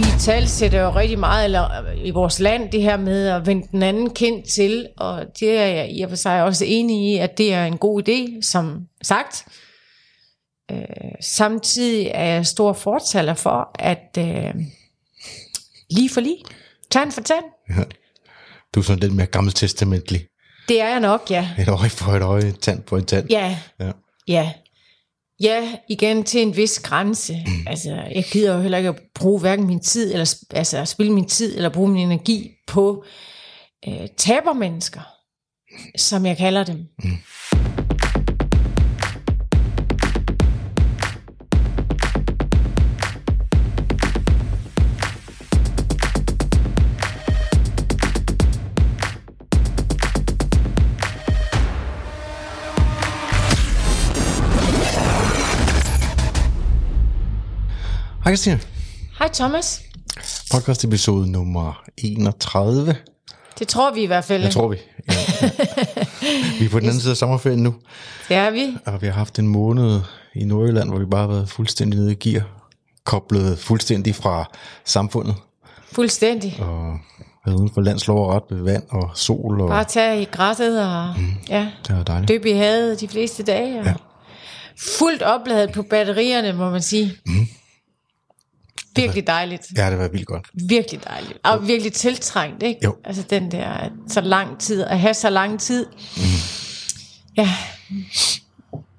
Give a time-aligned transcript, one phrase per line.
[0.00, 3.82] Vi talsætter jo rigtig meget eller, i vores land det her med at vende den
[3.82, 7.38] anden kendt til, og det er jeg i og for sig også enig i, at
[7.38, 9.44] det er en god idé, som sagt.
[10.70, 10.78] Øh,
[11.20, 14.54] samtidig er jeg stor fortaler for, at øh,
[15.90, 16.38] lige for lige,
[16.90, 17.82] tand for tand, Ja.
[18.74, 20.26] Du er sådan lidt mere gammeltestamentlig.
[20.68, 21.48] det er jeg nok, ja.
[21.58, 23.30] Et øje for et øje, tand på en tand.
[23.30, 23.90] Ja, Ja.
[24.28, 24.52] Ja.
[25.40, 27.36] Ja, igen til en vis grænse.
[27.66, 31.12] Altså, jeg gider jo heller ikke at bruge hverken min tid, eller altså at spille
[31.12, 33.04] min tid, eller bruge min energi på
[33.88, 35.00] øh, tabermennesker,
[35.96, 36.76] som jeg kalder dem.
[37.04, 37.10] Mm.
[58.30, 58.60] Hej Christine.
[59.18, 59.82] Hej Thomas.
[60.52, 62.96] Podcast episode nummer 31.
[63.58, 64.42] Det tror vi i hvert fald.
[64.42, 64.76] Jeg tror vi.
[65.08, 65.14] Ja.
[66.58, 67.74] vi er på den anden side af sommerferien nu,
[68.28, 68.76] Det er vi.
[68.86, 70.00] og vi har haft en måned
[70.34, 72.42] i Nordjylland, hvor vi bare har været fuldstændig nede i gear.
[73.04, 74.44] Koblet fuldstændig fra
[74.84, 75.34] samfundet,
[75.92, 76.56] Fuldstændig.
[76.60, 76.98] og
[77.46, 79.60] været uden for landslov og ret ved vand og sol.
[79.60, 81.32] Og Bare tage i græsset og mm.
[81.48, 82.28] ja, det var dejligt.
[82.28, 83.80] dybe i havet de fleste dage.
[83.80, 83.94] Og Ja.
[84.98, 87.12] Fuldt opladet på batterierne, må man sige.
[87.26, 87.46] Mm.
[88.96, 89.66] Virkelig dejligt.
[89.76, 90.48] Ja, det var vildt godt.
[90.68, 91.38] virkelig dejligt.
[91.44, 92.80] Og virkelig tiltrængt, ikke?
[92.84, 92.96] Jo.
[93.04, 95.86] Altså den der, så lang tid, at have så lang tid.
[96.16, 96.22] Mm.
[97.36, 97.54] Ja,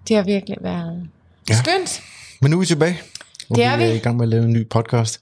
[0.08, 1.10] det har virkelig været
[1.50, 1.56] Ja.
[1.64, 2.02] skønt.
[2.42, 3.02] Men nu er vi tilbage.
[3.50, 3.84] Og Det er vi.
[3.84, 3.96] er vi.
[3.96, 5.22] i gang med at lave en ny podcast.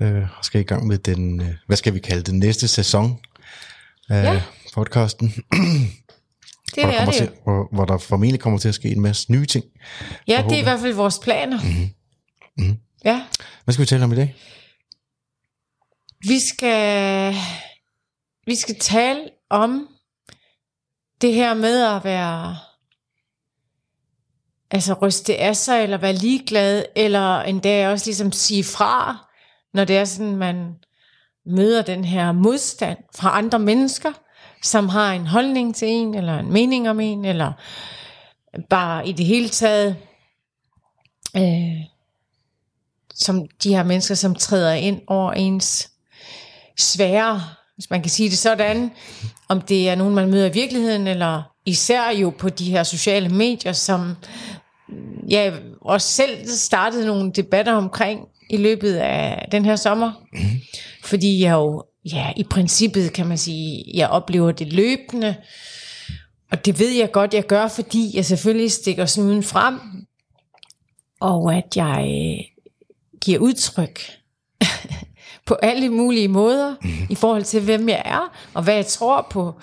[0.00, 3.18] Øh, og skal i gang med den, øh, hvad skal vi kalde det, næste sæson
[4.08, 4.42] af Ja.
[4.74, 5.28] podcasten.
[6.74, 9.00] Det hvor, der er det til, hvor, hvor der formentlig kommer til at ske en
[9.00, 9.64] masse nye ting.
[10.28, 11.58] Ja, det er i hvert fald vores planer.
[11.62, 11.90] Mm-hmm.
[12.68, 12.76] Mm.
[13.06, 13.22] Ja,
[13.64, 14.34] Hvad skal vi tale om i dag?
[16.28, 17.34] vi skal,
[18.46, 19.88] vi skal tale om
[21.20, 22.56] det her med at være
[24.70, 29.16] altså ryste af sig, eller være ligeglad, eller endda også ligesom sige fra,
[29.74, 30.74] når det er sådan, man
[31.46, 34.12] møder den her modstand fra andre mennesker,
[34.62, 37.52] som har en holdning til en, eller en mening om en, eller
[38.70, 39.96] bare i det hele taget,
[41.36, 41.95] øh,
[43.18, 45.90] som de her mennesker, som træder ind over ens
[46.78, 47.42] svære,
[47.74, 48.90] hvis man kan sige det sådan,
[49.48, 53.28] om det er nogen, man møder i virkeligheden, eller især jo på de her sociale
[53.28, 54.00] medier, som
[54.88, 60.12] mm, jeg også selv startede nogle debatter omkring i løbet af den her sommer.
[61.04, 65.34] Fordi jeg jo, ja, i princippet kan man sige, jeg oplever det løbende,
[66.50, 69.80] og det ved jeg godt, jeg gør, fordi jeg selvfølgelig stikker snuden frem,
[71.20, 72.55] og at jeg øh,
[73.20, 74.00] giver udtryk
[75.46, 77.06] på alle mulige måder mm-hmm.
[77.10, 79.54] i forhold til, hvem jeg er, og hvad jeg tror på.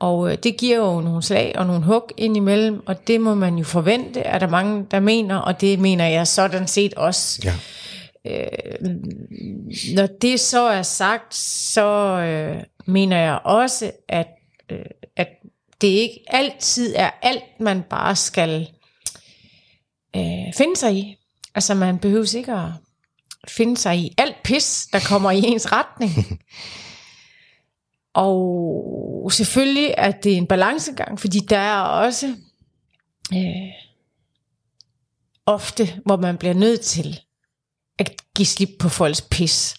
[0.00, 3.58] Og øh, det giver jo nogle slag og nogle hug indimellem, og det må man
[3.58, 7.42] jo forvente, er der mange, der mener, og det mener jeg sådan set også.
[7.44, 7.54] Ja.
[9.94, 11.86] Når det så er sagt, så
[12.20, 14.28] øh, mener jeg også, at,
[14.70, 14.78] øh,
[15.16, 15.28] at
[15.80, 18.68] det ikke altid er alt, man bare skal
[20.16, 21.16] øh, finde sig i.
[21.56, 22.70] Altså man behøver ikke at
[23.48, 26.12] finde sig i alt pis, der kommer i ens retning.
[28.14, 32.26] Og selvfølgelig er det en balancegang, fordi der er også
[33.34, 33.72] øh,
[35.46, 37.20] ofte, hvor man bliver nødt til
[37.98, 39.74] at give slip på folks pis.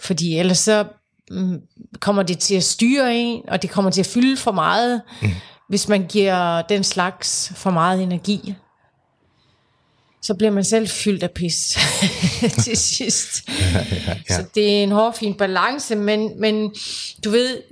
[0.00, 0.88] Fordi ellers så
[1.30, 1.60] mm,
[2.00, 5.28] kommer det til at styre en, og det kommer til at fylde for meget, mm.
[5.68, 8.54] hvis man giver den slags for meget energi.
[10.26, 11.78] Så bliver man selv fyldt af pis
[12.64, 13.48] til sidst.
[13.48, 14.36] Ja, ja, ja.
[14.36, 16.74] Så det er en hård, fin balance, men, men
[17.24, 17.62] du ved,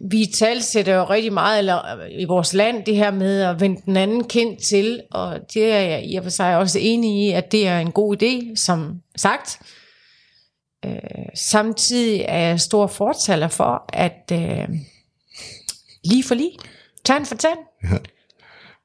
[0.00, 3.96] vi talsætter jo rigtig meget eller, i vores land det her med at vende den
[3.96, 7.52] anden kendt til, og det er jeg i og for sig også enig i, at
[7.52, 9.58] det er en god idé, som sagt.
[10.84, 10.92] Øh,
[11.34, 14.68] samtidig er jeg stor fortaler for, at øh,
[16.04, 16.58] lige for lige,
[17.04, 17.98] tand for tand, ja.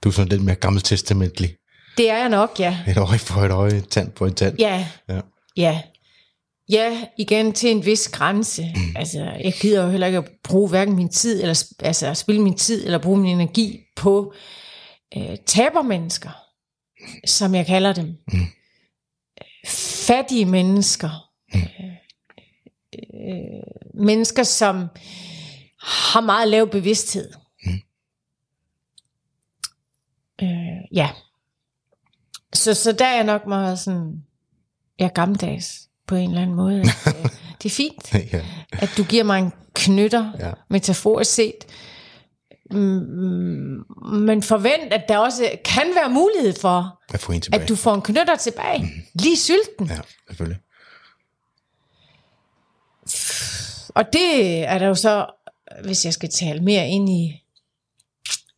[0.04, 1.59] Du er sådan lidt mere gammeltestamentlig.
[2.00, 2.78] Det er jeg nok, ja.
[2.88, 4.60] Et øje for et øje, en tand på en tand.
[4.60, 5.22] Ja, Ja.
[5.57, 5.81] Ja.
[6.69, 8.74] Ja, igen til en vis grænse.
[8.75, 8.96] Mm.
[9.00, 12.42] Altså, jeg gider jo heller ikke at bruge hverken min tid, eller altså at spille
[12.42, 14.34] min tid, eller bruge min energi på
[15.18, 16.30] øh, tabermennesker,
[17.25, 18.18] som jeg kalder dem.
[18.34, 18.45] Mm.
[20.07, 21.30] Fattige mennesker.
[21.54, 21.60] Mm.
[21.60, 21.95] Øh,
[23.13, 23.63] øh,
[23.94, 24.88] mennesker, som
[25.81, 27.31] har meget lav bevidsthed.
[27.66, 27.80] Mm.
[30.42, 31.10] Øh, ja.
[32.54, 34.24] Så, så der er jeg nok meget sådan,
[35.00, 36.80] jeg er gammeldags på en eller anden måde.
[36.80, 36.88] At,
[37.24, 37.30] øh,
[37.63, 38.42] det er fint, ja.
[38.72, 40.51] at du giver mig en knytter, Ja.
[40.69, 41.56] metaforisk set.
[42.72, 47.62] Mm, Men forvent, at der også kan være mulighed for, At få en tilbage.
[47.63, 48.90] at du får en knytter tilbage.
[49.13, 49.88] Lige sylten.
[49.88, 50.60] Ja, selvfølgelig.
[53.95, 55.25] Og det er der jo så,
[55.84, 57.39] hvis jeg skal tale mere ind i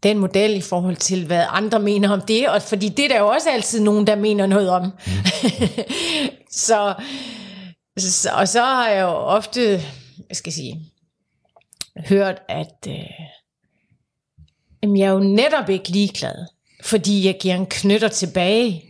[0.04, 3.20] den model i forhold til, hvad andre mener om det, og fordi det er der
[3.20, 4.84] jo også altid nogen, der mener noget om.
[4.84, 5.12] Mm.
[6.66, 6.94] så,
[7.98, 9.62] så, og så har jeg jo ofte,
[10.30, 10.92] jeg skal sige,
[12.08, 12.96] hørt, at øh,
[14.84, 16.46] jamen, jeg er jo netop ikke ligeglad,
[16.84, 18.84] fordi jeg giver en knytter tilbage.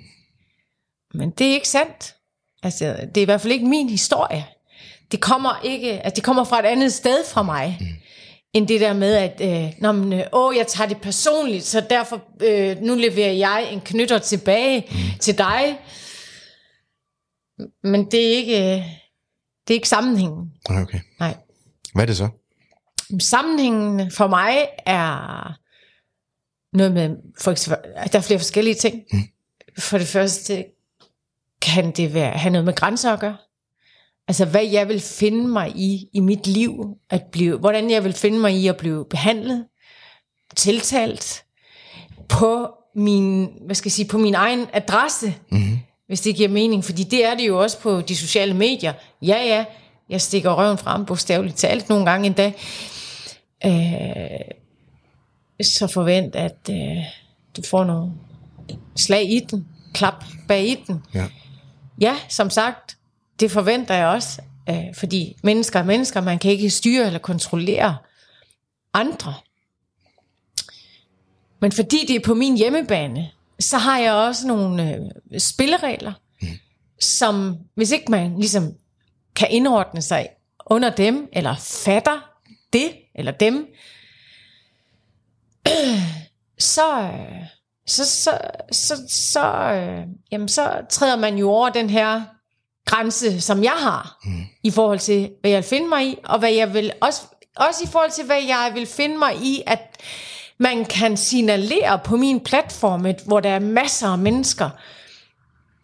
[1.14, 2.16] Men det er ikke sandt.
[2.64, 4.46] Altså, det er i hvert fald ikke min historie.
[5.12, 7.88] Det kommer ikke, altså, det kommer fra et andet sted fra mig, mm
[8.54, 11.86] end det der med, at øh, Nå, men, øh, åh, jeg tager det personligt, så
[11.90, 15.20] derfor øh, nu leverer jeg en knytter tilbage mm.
[15.20, 15.80] til dig.
[17.84, 18.86] Men det er ikke, øh,
[19.68, 20.52] det er ikke sammenhængen.
[20.70, 21.00] Okay.
[21.20, 21.38] Nej.
[21.94, 22.30] Hvad er det så?
[23.20, 25.54] Sammenhængen for mig er
[26.78, 27.10] noget med,
[27.40, 29.04] for eksempel, der er flere forskellige ting.
[29.14, 29.20] Mm.
[29.80, 30.66] For det første
[31.62, 33.38] kan det være, have noget med grænser at gøre.
[34.32, 38.14] Altså hvad jeg vil finde mig i, i mit liv, at blive, hvordan jeg vil
[38.14, 39.66] finde mig i at blive behandlet,
[40.56, 41.44] tiltalt,
[42.30, 45.80] på min, hvad skal jeg sige, på min egen adresse, mm-hmm.
[46.08, 48.94] hvis det giver mening, fordi det er det jo også på de sociale medier.
[49.22, 49.66] Ja, ja,
[50.10, 52.52] jeg stikker røven frem, bogstaveligt talt, nogle gange endda.
[53.66, 54.40] Øh,
[55.62, 57.04] så forvent, at øh,
[57.58, 58.12] du får nogle
[58.96, 61.04] slag i den, klap bag i den.
[61.14, 61.26] Ja.
[62.02, 62.98] Ja, som sagt,
[63.42, 67.98] det forventer jeg også, øh, fordi mennesker er mennesker, man kan ikke styre eller kontrollere
[68.94, 69.34] andre.
[71.62, 76.48] Men fordi det er på min hjemmebane, så har jeg også nogle øh, spilleregler, mm.
[77.00, 78.74] som hvis ikke man ligesom
[79.36, 80.28] kan indordne sig
[80.66, 82.30] under dem, eller fatter
[82.74, 83.68] det, eller dem,
[86.76, 87.46] så, øh,
[87.88, 88.32] så, så,
[88.72, 92.22] så, så, øh, jamen, så træder man jo over den her
[92.92, 94.44] grænse, som jeg har, mm.
[94.64, 97.22] i forhold til, hvad jeg vil finde mig i, og hvad jeg vil, også,
[97.58, 99.80] også i forhold til, hvad jeg vil finde mig i, at
[100.58, 104.70] man kan signalere på min platform, et- hvor der er masser af mennesker,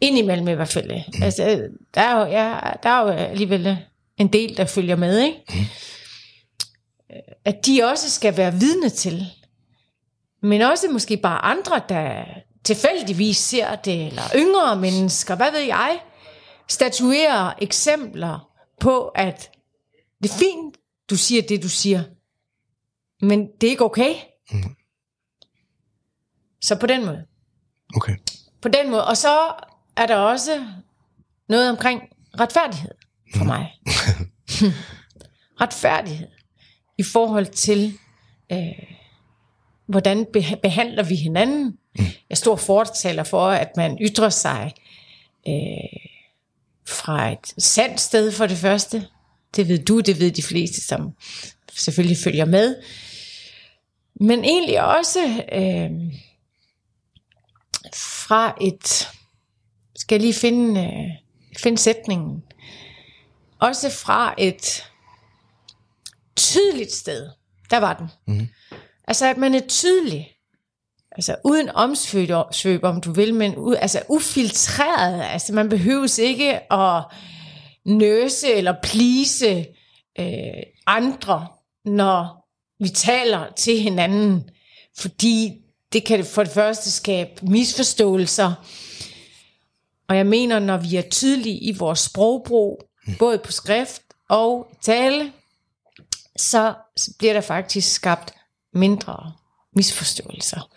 [0.02, 0.92] indimellem i hvert fald.
[1.18, 1.24] Mm.
[1.24, 3.78] Altså, der er, jo, ja, der er jo alligevel
[4.18, 5.44] en del, der følger med, ikke?
[5.50, 5.66] Mm.
[7.46, 9.26] At de også skal være vidne til,
[10.42, 12.24] men også måske bare andre, der
[12.64, 16.00] tilfældigvis ser det, eller yngre mennesker, hvad ved jeg,
[16.70, 19.52] statuerer eksempler på, at
[20.24, 20.78] det er fint,
[21.10, 22.04] du siger det, du siger,
[23.22, 24.14] men det er ikke okay.
[24.52, 24.76] Mm.
[26.62, 27.26] Så på den måde.
[27.96, 28.16] Okay.
[28.62, 29.08] På den måde.
[29.08, 29.54] Og så
[29.98, 30.66] er der også
[31.50, 32.02] noget omkring
[32.40, 32.92] retfærdighed
[33.36, 33.74] for mig.
[35.62, 36.28] retfærdighed
[36.98, 37.94] i forhold til,
[38.52, 38.84] øh,
[39.88, 41.66] hvordan be- behandler vi hinanden.
[41.66, 42.04] Mm.
[42.06, 44.74] Jeg er stor fortaler for, at man ytrer sig
[45.48, 46.17] øh,
[46.88, 49.08] fra et sandt sted for det første.
[49.56, 51.14] Det ved du, det ved de fleste, som
[51.74, 52.76] selvfølgelig følger med.
[54.16, 55.92] Men egentlig også øh,
[57.94, 59.08] fra et,
[59.96, 61.12] skal jeg lige finde, øh,
[61.58, 62.44] finde sætningen,
[63.60, 64.84] også fra et
[66.36, 67.30] tydeligt sted,
[67.70, 68.08] der var den.
[68.28, 68.48] Mm.
[69.08, 70.37] Altså at man er tydelig,
[71.18, 77.04] altså uden omsvøb, om du vil, men u, altså ufiltreret, altså man behøves ikke at
[77.86, 79.66] nøse eller plise
[80.20, 81.48] øh, andre,
[81.86, 82.48] når
[82.84, 84.50] vi taler til hinanden,
[84.98, 85.54] fordi
[85.94, 88.54] det kan for det første skabe misforståelser.
[90.10, 92.84] Og jeg mener, når vi er tydelige i vores sprogbrug,
[93.20, 95.32] både på skrift og tale,
[96.38, 98.34] så så bliver der faktisk skabt
[98.74, 99.34] mindre
[99.76, 100.70] misforståelser.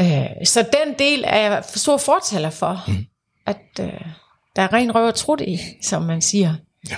[0.00, 3.06] Øh, så den del er jeg stor fortaler for, mm.
[3.46, 3.86] at øh,
[4.56, 6.54] der er ren røv og trut i, som man siger.
[6.90, 6.96] Ja.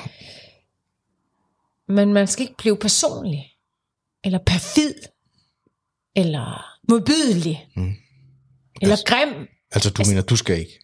[1.89, 3.53] Men man skal ikke blive personlig,
[4.25, 4.95] eller perfid,
[6.17, 7.93] eller modbydelig, mm.
[8.83, 9.47] eller Altså- grim.
[9.73, 10.79] Altså, du mener, du skal ikke.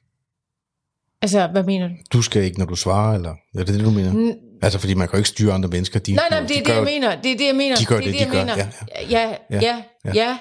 [1.22, 1.94] Altså, hvad mener du?
[2.12, 4.34] Du skal ikke, når du svarer, eller er det det, du mener?
[4.62, 6.00] Altså, fordi man kan jo ikke styre andre mennesker.
[6.00, 7.20] De, Nej, nej, det de er det, gør jeg mener.
[7.22, 7.76] Det er det, jeg mener.
[7.76, 8.38] de gør det, er det, de jeg gør.
[8.40, 8.56] mener.
[8.56, 8.68] Ja,
[9.10, 10.38] ja, Ja, ja, ja, ja,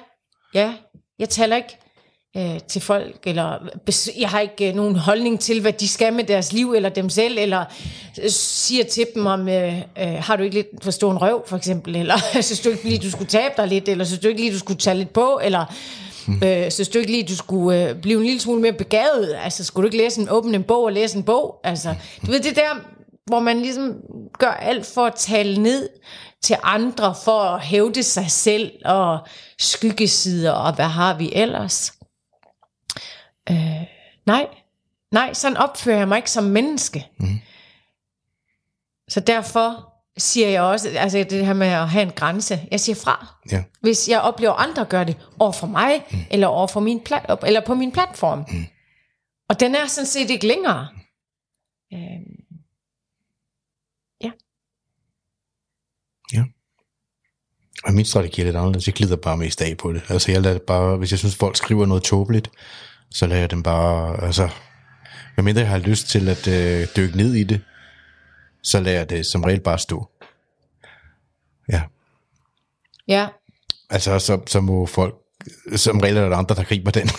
[0.54, 0.74] ja.
[1.22, 1.78] Jeg taler ikke
[2.38, 3.58] øh, til folk, eller
[4.20, 7.10] jeg har ikke øh, nogen holdning til, hvad de skal med deres liv, eller dem
[7.10, 7.66] selv, eller
[8.24, 11.44] øh, siger til dem om, øh, øh, har du ikke lidt for stor en røv,
[11.48, 14.28] for eksempel, eller synes du ikke lige, du skulle tabe dig lidt, eller synes du
[14.28, 15.66] ikke lige, du skulle tage lidt på, eller
[16.28, 16.42] Mm.
[16.44, 19.36] Øh, synes du ikke lige, du skulle øh, blive en lille smule mere begavet?
[19.44, 21.60] Altså, skulle du ikke læse en, åbne en bog og læse en bog?
[21.64, 22.82] Altså, du ved, det der,
[23.26, 24.02] hvor man ligesom
[24.40, 25.90] gør alt for at tale ned
[26.42, 29.28] til andre, for at hævde sig selv, og
[29.60, 31.94] skyggesider, og hvad har vi ellers?
[33.50, 33.84] Øh,
[34.26, 34.48] nej,
[35.12, 37.08] nej, sådan opfører jeg mig ikke som menneske.
[37.20, 37.40] Mm.
[39.08, 42.96] Så derfor siger jeg også, altså det her med at have en grænse, jeg siger
[42.96, 43.36] fra.
[43.52, 43.64] Ja.
[43.82, 46.18] Hvis jeg oplever andre gør det over for mig, mm.
[46.32, 48.46] eller over for min plat, eller på min platform.
[48.52, 48.66] Mm.
[49.50, 50.88] Og den er sådan set ikke længere.
[51.94, 52.42] Øhm.
[54.22, 54.32] Ja.
[56.34, 56.44] Ja.
[57.84, 58.88] Og min strategi er lidt anderledes.
[58.88, 60.02] Jeg glider bare mest af på det.
[60.10, 62.52] Altså jeg lader det bare, hvis jeg synes folk skriver noget tåbeligt,
[63.10, 64.50] så lader jeg dem bare, altså,
[65.38, 67.62] medmindre jeg har lyst til at øh, dykke ned i det,
[68.64, 70.10] så lader jeg det som regel bare stå.
[71.72, 71.82] Ja.
[73.08, 73.28] Ja.
[73.90, 75.16] Altså, så, så må folk,
[75.76, 77.10] som regel er der andre, der griber den,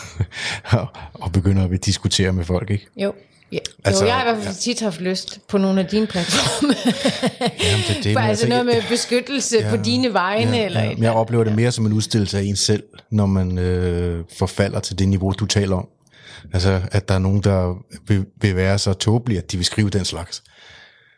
[0.64, 0.86] og,
[1.22, 2.86] og begynder at diskutere med folk, ikke?
[2.96, 3.14] Jo.
[3.52, 3.58] Ja.
[3.84, 4.60] Altså, jo, jeg har i hvert fald ja.
[4.60, 6.74] tit haft lyst på nogle af dine platforme.
[7.62, 10.56] Jamen, det, det, For altså, altså noget med beskyttelse ja, på dine vegne.
[10.56, 10.88] Ja, eller ja.
[10.94, 14.80] Men jeg oplever det mere som en udstillelse af en selv, når man øh, forfalder
[14.80, 15.86] til det niveau, du taler om.
[16.52, 17.74] Altså, at der er nogen, der
[18.08, 20.42] vil, vil være så tåbelige, at de vil skrive den slags.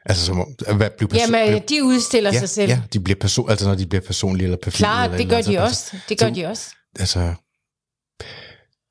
[0.07, 2.69] Altså som at hvad bliver perso- Jamen, de udstiller ja, sig selv.
[2.71, 4.79] Ja, de bliver perso- altså når de bliver personlige eller perfide.
[4.79, 5.97] Klart, eller det gør de også.
[6.09, 6.71] Det gør de også.
[7.00, 7.35] Altså,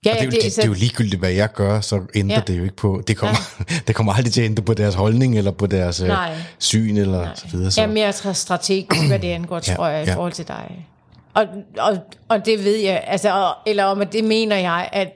[0.05, 2.01] ja, ja, det, er jo, det, det, det er jo ligegyldigt, hvad jeg gør, så
[2.15, 2.41] ændrer ja.
[2.48, 3.38] det jo ikke på, det kommer,
[3.69, 3.75] ja.
[3.88, 6.36] det kommer aldrig til at ændre på deres holdning, eller på deres øh, Nej.
[6.60, 7.36] syn, eller Nej.
[7.36, 7.72] så videre.
[7.72, 7.81] Så.
[7.81, 10.12] Jeg er mere strategisk, hvad det angår, tror jeg, ja.
[10.12, 10.88] i forhold til dig.
[11.33, 11.45] Og,
[11.77, 11.98] og,
[12.29, 15.07] og det ved jeg, altså, eller om det mener jeg, at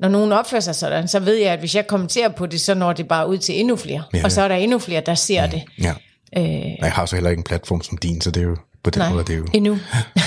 [0.00, 2.74] når nogen opfører sig sådan, så ved jeg, at hvis jeg kommenterer på det, så
[2.74, 4.02] når det bare ud til endnu flere.
[4.12, 4.24] Ja, ja.
[4.24, 5.62] Og så er der endnu flere, der ser ja, det.
[5.82, 5.94] Ja.
[6.36, 8.90] Øh, jeg har så heller ikke en platform som din, så det er jo på
[8.90, 9.46] den nej, måde, det er jo...
[9.52, 9.78] endnu.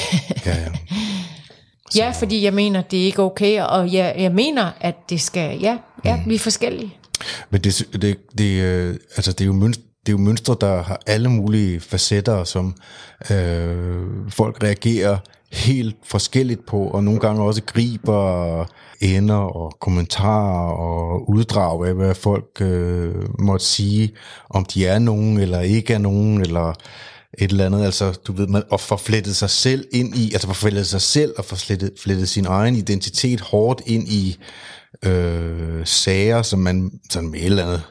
[0.46, 0.68] ja, ja.
[1.96, 5.60] Ja, fordi jeg mener, det er ikke okay, og jeg, jeg mener, at det skal,
[5.60, 6.30] ja, ja mm.
[6.30, 6.96] vi er forskellige.
[7.50, 10.84] Men det, det, det, øh, altså det er jo mønstre, det er jo mønstre, der
[10.84, 12.76] har alle mulige facetter, som
[13.32, 15.18] øh, folk reagerer
[15.52, 18.66] helt forskelligt på, og nogle gange også griber
[19.02, 24.12] ender og kommentarer og uddrag af, hvad folk øh, måtte sige,
[24.50, 26.74] om de er nogen eller ikke er nogen, eller
[27.38, 28.98] et eller andet, altså du ved, man, at få
[29.34, 31.56] sig selv ind i, altså få sig selv og få
[32.04, 34.38] flettet sin egen identitet hårdt ind i
[35.06, 37.82] øh, sager, som man sådan med et eller andet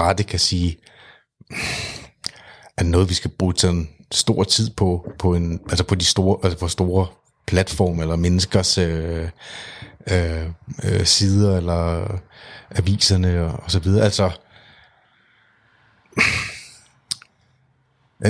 [0.00, 0.78] rette kan sige,
[2.76, 6.38] er noget, vi skal bruge sådan stor tid på, på en, altså på de store,
[6.42, 7.06] altså på store
[7.46, 9.28] platform eller menneskers øh,
[10.10, 10.46] øh,
[10.84, 12.08] øh, sider eller
[12.70, 14.04] aviserne og, og så videre.
[14.04, 14.30] Altså,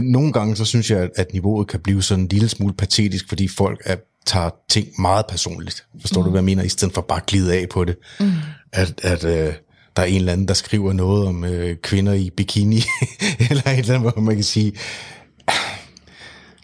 [0.02, 3.48] nogle gange så synes jeg, at niveauet kan blive sådan en lille smule patetisk, fordi
[3.48, 5.86] folk er, tager ting meget personligt.
[6.00, 6.24] Forstår mm.
[6.24, 6.62] du, hvad jeg mener?
[6.62, 7.96] I stedet for bare at glide af på det.
[8.20, 8.32] Mm.
[8.72, 9.54] At, at øh,
[9.96, 12.76] der er en eller anden, der skriver noget om øh, kvinder i bikini,
[13.50, 14.72] eller et eller andet, hvor man kan sige,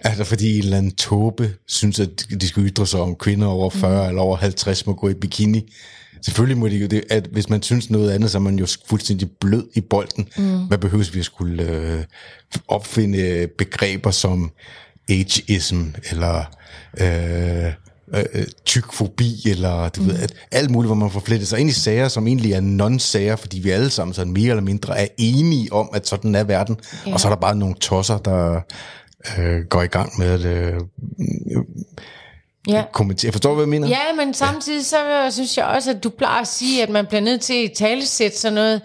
[0.05, 3.71] Altså fordi en eller anden tåbe synes, at de skal ytre sig om kvinder over
[3.71, 4.09] 40 mm.
[4.09, 5.73] eller over 50 må gå i bikini.
[6.25, 9.31] Selvfølgelig må de det, at hvis man synes noget andet, så er man jo fuldstændig
[9.41, 10.29] blød i bolden.
[10.37, 10.67] Mm.
[10.67, 12.05] Hvad behøves vi at skulle øh,
[12.69, 14.52] opfinde begreber som
[15.09, 16.45] ageism, eller
[17.00, 17.73] øh,
[18.14, 20.09] øh, tykfobi, eller du mm.
[20.09, 22.61] ved, at alt muligt, hvor man får flettet sig ind i sager, som egentlig er
[22.61, 26.45] non-sager, fordi vi alle sammen sådan mere eller mindre er enige om, at sådan er
[26.45, 26.76] verden,
[27.07, 27.12] ja.
[27.12, 28.61] og så er der bare nogle tosser, der
[29.38, 30.81] øh, går i gang med at øh,
[32.69, 32.85] ja.
[32.92, 33.33] kommentere.
[33.33, 33.88] Forstår du, hvad jeg mener?
[33.88, 37.21] Ja, men samtidig så synes jeg også, at du plejer at sige, at man bliver
[37.21, 38.81] nødt til at talesætte sådan noget,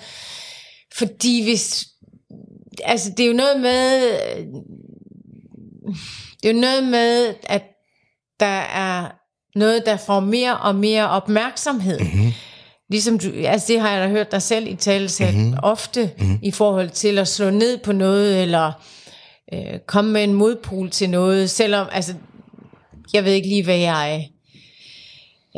[0.98, 1.88] fordi hvis,
[2.84, 4.02] altså det er jo noget med,
[6.44, 7.64] det er jo noget med, at
[8.40, 9.12] der er
[9.56, 12.00] noget, der får mere og mere opmærksomhed.
[12.00, 12.32] Mm-hmm.
[12.90, 15.58] Ligesom du, altså det har jeg da hørt dig selv i talesæt mm-hmm.
[15.64, 16.40] ofte, mm-hmm.
[16.44, 18.72] i forhold til at slå ned på noget, eller
[19.54, 22.14] øh, komme med en modpol til noget, selvom, altså,
[23.14, 24.30] jeg ved ikke lige, hvad jeg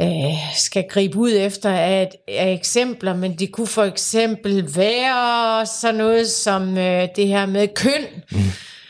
[0.02, 5.96] øh, skal gribe ud efter af, af eksempler, men det kunne for eksempel være sådan
[5.96, 8.40] noget som øh, det her med køn, mm.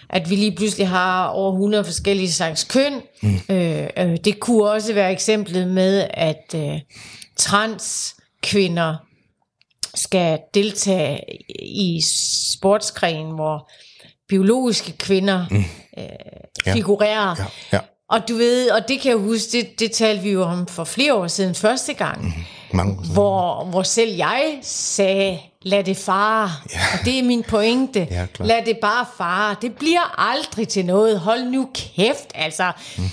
[0.10, 2.94] at vi lige pludselig har over 100 forskellige slags køn.
[3.22, 3.40] Mm.
[3.50, 6.80] Øh, øh, det kunne også være eksemplet med, at øh,
[7.36, 8.96] trans kvinder
[9.96, 11.20] skal deltage
[11.60, 12.02] i
[12.54, 13.72] sportsgren, hvor
[14.28, 15.64] biologiske kvinder mm.
[15.98, 17.36] øh, figurerer.
[17.40, 17.46] Ja.
[17.74, 17.80] Ja.
[18.10, 20.84] Og du ved, og det kan jeg huske, det, det talte vi jo om for
[20.84, 22.34] flere år siden første gang, mm.
[22.74, 26.52] Mange hvor, hvor selv jeg sagde, lad det fare.
[26.74, 26.80] Ja.
[26.94, 28.08] Og det er min pointe.
[28.12, 29.56] Ja, lad det bare fare.
[29.62, 31.20] Det bliver aldrig til noget.
[31.20, 32.72] Hold nu kæft, altså.
[32.98, 33.04] Mm.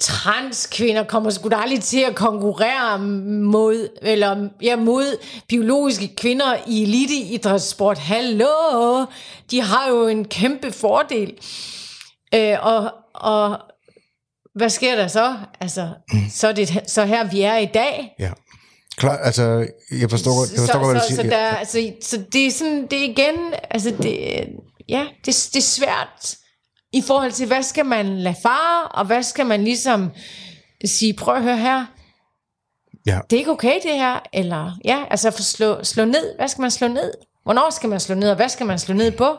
[0.00, 6.82] transkvinder kommer sgu da aldrig til at konkurrere mod, eller, ja, mod biologiske kvinder i
[6.82, 7.98] eliteidrætssport.
[7.98, 9.04] Hallo!
[9.50, 11.32] De har jo en kæmpe fordel.
[12.34, 13.58] Øh, og, og
[14.56, 15.36] hvad sker der så?
[15.60, 16.18] Altså, mm.
[16.30, 18.14] så er det så her, vi er i dag.
[18.18, 18.30] Ja.
[18.96, 19.66] Klar, altså,
[20.00, 21.22] jeg forstår, jeg forstår så, hvad du så, siger.
[21.22, 24.46] så, der, altså, så det er sådan, det er igen, altså det,
[24.88, 26.36] ja, det, det er svært
[26.92, 30.10] i forhold til, hvad skal man lade fare, og hvad skal man ligesom
[30.84, 31.86] sige, prøv at høre her,
[33.06, 33.18] Ja.
[33.30, 36.62] det er ikke okay det her, eller ja, altså for slå, slå ned, hvad skal
[36.62, 37.12] man slå ned?
[37.44, 39.36] Hvornår skal man slå ned, og hvad skal man slå ned på?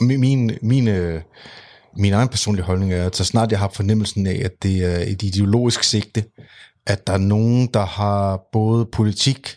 [0.00, 1.22] Min, min, min, øh,
[1.96, 4.98] min egen personlige holdning er, at så snart jeg har fornemmelsen af, at det er
[4.98, 6.24] et ideologisk sigte,
[6.86, 9.56] at der er nogen, der har både politik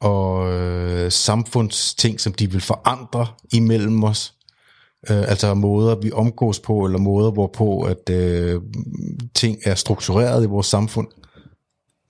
[0.00, 4.34] og øh, samfundsting, som de vil forandre imellem os,
[5.10, 8.60] øh, altså måder, vi omgås på, eller måder, hvorpå at øh,
[9.34, 11.08] ting er struktureret i vores samfund,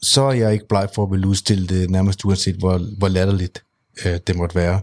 [0.03, 3.65] så er jeg ikke bleg for at vil udstille det nærmest uanset, hvor, hvor latterligt
[4.05, 4.81] øh, det måtte være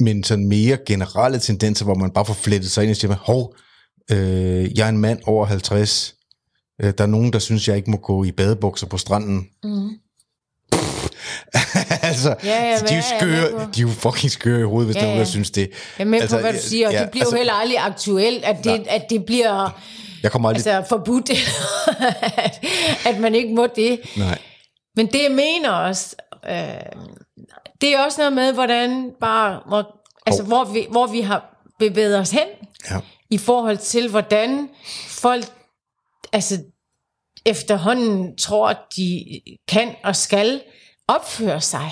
[0.00, 3.54] men sådan mere generelle tendenser, hvor man bare får flettet sig ind og siger, hov,
[4.10, 6.14] øh, jeg er en mand over 50,
[6.82, 9.48] øh, der er nogen, der synes, jeg ikke må gå i badebukser på stranden.
[9.64, 9.88] Mm.
[12.08, 14.96] altså, Ja, ja, de er jo skøre, de er jo fucking skøre i hovedet, hvis
[14.96, 15.70] Ja, ja, der er nogen, der synes det.
[15.98, 17.78] Jeg er med altså, på, hvad du siger, ja, det bliver altså- jo heller aldrig
[17.78, 19.80] aktuelt, at det, at det bliver
[20.22, 20.66] Jeg kommer aldrig...
[20.74, 21.30] altså, forbudt,
[22.44, 22.64] at,
[23.06, 24.00] at man ikke må det.
[24.16, 24.38] nej.
[24.96, 26.16] Men det jeg mener også,
[26.50, 26.56] øh,
[27.80, 32.18] det er også noget med, hvordan bare, hvor, altså, hvor, vi, hvor vi har bevæget
[32.18, 32.46] os hen,
[32.90, 33.00] Ja.
[33.30, 34.68] i forhold til, hvordan
[35.08, 35.44] folk
[36.32, 36.62] altså,
[37.46, 39.24] efterhånden tror, at de
[39.68, 40.62] kan og skal
[41.08, 41.90] opføre sig.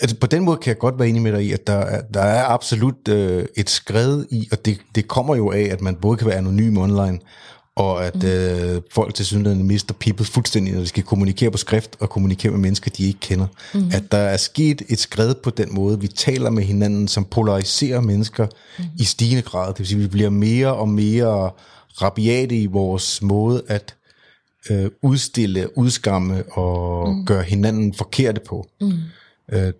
[0.00, 2.02] Altså, på den måde kan jeg godt være enig med dig i, at der er,
[2.14, 5.96] der er absolut øh, et skred i, og det, det kommer jo af, at man
[5.96, 7.20] både kan være anonym online,
[7.76, 8.28] og at mm.
[8.28, 12.52] øh, folk til synligheden mister people fuldstændig, når de skal kommunikere på skrift og kommunikere
[12.52, 13.46] med mennesker, de ikke kender.
[13.74, 13.90] Mm.
[13.92, 18.00] At der er sket et skred på den måde, vi taler med hinanden, som polariserer
[18.00, 18.46] mennesker
[18.78, 18.84] mm.
[18.98, 19.68] i stigende grad.
[19.68, 21.50] Det vil sige, at vi bliver mere og mere
[22.02, 23.94] rabiate i vores måde at
[24.70, 27.26] øh, udstille, udskamme og mm.
[27.26, 28.66] gøre hinanden forkerte på.
[28.80, 28.92] Mm.
[29.52, 29.72] Øh,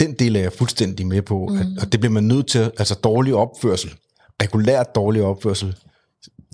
[0.00, 1.58] den del er jeg fuldstændig med på, mm.
[1.58, 3.94] at, og det bliver man nødt til, altså dårlig opførsel,
[4.42, 5.74] regulært dårlig opførsel,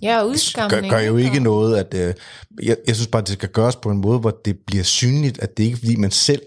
[0.03, 0.93] Ja, og gør, udskamning.
[0.93, 2.15] gør jo ikke noget, at øh,
[2.63, 5.39] jeg, jeg synes bare, at det skal gøres på en måde, hvor det bliver synligt,
[5.39, 6.43] at det ikke er fordi, man selv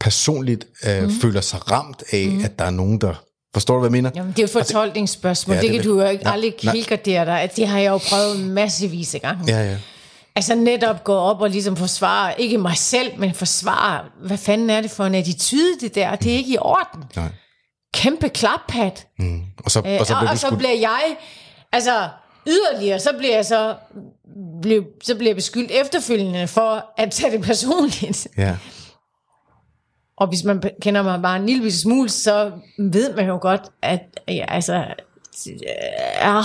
[0.00, 1.10] personligt øh, mm.
[1.20, 2.44] føler sig ramt af, mm.
[2.44, 3.14] at der er nogen, der...
[3.54, 4.10] Forstår du, hvad jeg mener?
[4.14, 5.56] Jamen, det er jo et fortolkningsspørgsmål.
[5.56, 5.98] Altså, Ja, det det, kan det.
[5.98, 6.74] du jo ikke Nej, aldrig nej.
[6.74, 7.40] helgardere dig.
[7.40, 9.44] at Det har jeg jo prøvet massevis af gange.
[9.56, 9.76] Ja, ja.
[10.36, 14.80] Altså netop gå op og ligesom forsvare, ikke mig selv, men forsvare, hvad fanden er
[14.80, 16.16] det for en attitude, det der?
[16.16, 17.04] Det er ikke i orden.
[17.16, 17.28] Nej.
[17.94, 19.06] Kæmpe klaphat.
[19.18, 19.40] Mm.
[19.64, 21.02] Og så, Øh, og så og, bliver og du så bliver jeg,
[21.72, 22.08] altså
[22.46, 23.74] yderligere, så bliver jeg så,
[24.62, 28.28] blev, så bliver jeg beskyldt efterfølgende for at tage det personligt.
[28.38, 28.56] Ja.
[30.16, 34.00] Og hvis man kender mig bare en lille smule, så ved man jo godt, at
[34.28, 34.84] ja, altså,
[35.46, 36.44] øh,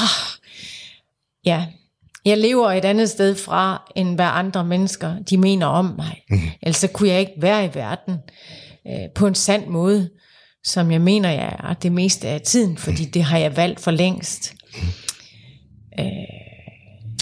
[1.45, 1.65] ja,
[2.25, 6.23] jeg lever et andet sted fra, end hvad andre mennesker, de mener om mig.
[6.29, 6.39] Mm.
[6.61, 8.17] Ellers så kunne jeg ikke være i verden
[8.87, 10.09] øh, på en sand måde,
[10.63, 13.91] som jeg mener, jeg er det meste af tiden, fordi det har jeg valgt for
[13.91, 14.53] længst.
[15.99, 16.05] Øh,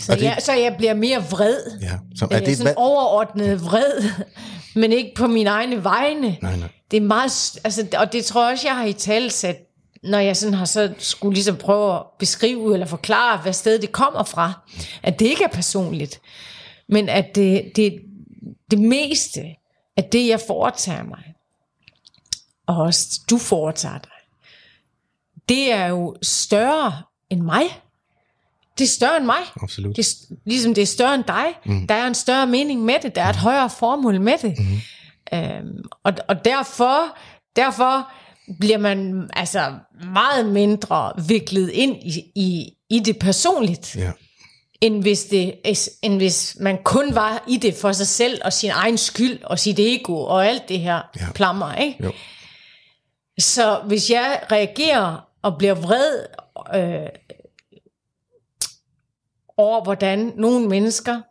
[0.01, 1.57] så, det- jeg, så jeg bliver mere vred.
[1.81, 1.91] ja.
[2.15, 4.09] Så, Er det sådan hvad- overordnet vred,
[4.81, 6.37] men ikke på mine egne vegne.
[6.41, 6.67] Nej, nej.
[6.91, 9.57] Det er meget, altså, og det tror jeg også, jeg har i talsat,
[10.03, 13.91] når jeg sådan har så skulle ligesom prøve at beskrive eller forklare, hvad sted det
[13.91, 14.53] kommer fra.
[15.03, 16.21] At det ikke er personligt,
[16.89, 17.99] men at det, det,
[18.71, 19.41] det meste
[19.97, 21.33] af det, jeg foretager mig,
[22.67, 24.11] og også du foretager dig,
[25.49, 27.63] det er jo større end mig.
[28.77, 29.37] Det er større end mig.
[29.61, 29.95] Absolut.
[29.95, 31.45] Det er, ligesom det er større end dig.
[31.65, 31.87] Mm.
[31.87, 33.15] Der er en større mening med det.
[33.15, 34.55] Der er et højere formål med det.
[34.59, 35.37] Mm.
[35.37, 37.17] Øhm, og, og derfor,
[37.55, 38.11] derfor
[38.59, 39.73] bliver man altså
[40.13, 44.11] meget mindre viklet ind i, i, i det personligt, Ja.
[44.81, 45.53] end hvis, det,
[46.01, 49.59] end hvis man kun var i det for sig selv og sin egen skyld og
[49.59, 51.25] sit ego og alt det her ja.
[51.35, 51.75] plammer.
[51.75, 52.03] Ikke?
[52.03, 52.11] Jo.
[53.39, 56.25] Så hvis jeg reagerer og bliver vred
[56.75, 57.09] øh,
[59.57, 61.21] over, hvordan nogle mennesker,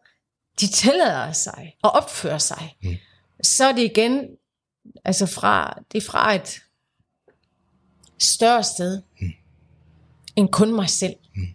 [0.60, 2.96] de tillader sig og opfører sig, mm.
[3.42, 4.26] så er det igen,
[5.04, 6.60] altså fra, det er fra et
[8.18, 9.32] større sted, mm.
[10.36, 11.14] end kun mig selv.
[11.36, 11.48] Mm.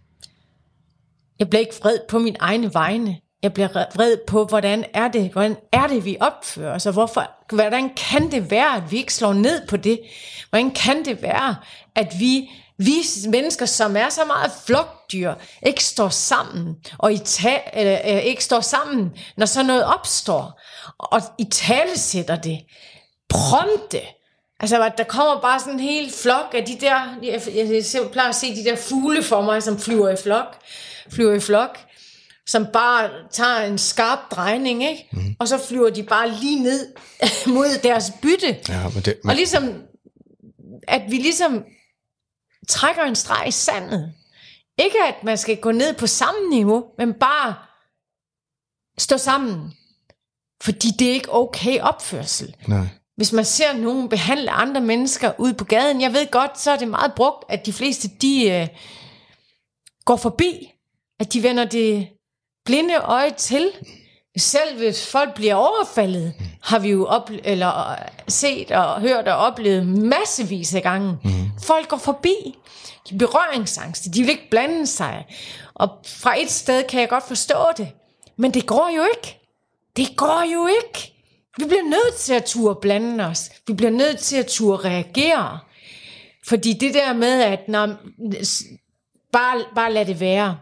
[1.39, 3.19] Jeg bliver ikke vred på min egne vegne.
[3.43, 6.93] Jeg bliver re- vred på, hvordan er det, hvordan er det vi opfører os, og
[6.93, 10.01] hvorfor hvordan kan det være, at vi ikke slår ned på det?
[10.49, 11.55] Hvordan kan det være,
[11.95, 15.33] at vi, vi mennesker, som er så meget flugtdyr,
[15.65, 20.61] ikke står sammen, og i ta, eller, øh, ikke står sammen, når sådan noget opstår,
[20.97, 22.59] og i tale sætter det
[23.29, 24.01] prompte.
[24.59, 28.29] Altså, der kommer bare sådan en hel flok af de der, jeg, jeg, jeg plejer
[28.29, 30.55] at se de der fugle for mig, som flyver i flok,
[31.11, 31.79] flyver i flok,
[32.47, 35.07] som bare tager en skarp drejning, ikke?
[35.11, 35.35] Mm.
[35.39, 36.93] og så flyver de bare lige ned
[37.55, 38.57] mod deres bytte.
[38.69, 39.29] Ja, men det, men...
[39.29, 39.73] Og ligesom,
[40.87, 41.63] at vi ligesom
[42.69, 44.13] trækker en streg i sandet.
[44.79, 47.55] Ikke at man skal gå ned på samme niveau, men bare
[48.97, 49.73] stå sammen.
[50.63, 52.55] Fordi det er ikke okay opførsel.
[52.67, 52.87] Nej.
[53.15, 56.77] Hvis man ser nogen behandle andre mennesker ude på gaden, jeg ved godt, så er
[56.77, 58.67] det meget brugt, at de fleste, de øh,
[60.05, 60.71] går forbi,
[61.19, 62.07] at de vender det
[62.65, 63.71] blinde øje til.
[64.39, 67.95] Selv hvis folk bliver overfaldet, har vi jo ople- eller
[68.27, 71.17] set og hørt og oplevet massevis af gange.
[71.23, 71.31] Mm.
[71.63, 72.57] Folk går forbi.
[73.09, 74.11] De er berøringsangste.
[74.11, 75.25] De vil ikke blande sig.
[75.73, 77.87] Og fra et sted kan jeg godt forstå det.
[78.37, 79.39] Men det går jo ikke.
[79.97, 81.13] Det går jo ikke.
[81.57, 83.49] Vi bliver nødt til at turde blande os.
[83.67, 85.59] Vi bliver nødt til at turde reagere.
[86.47, 87.87] Fordi det der med, at når,
[89.31, 90.57] bare, bare lad det være,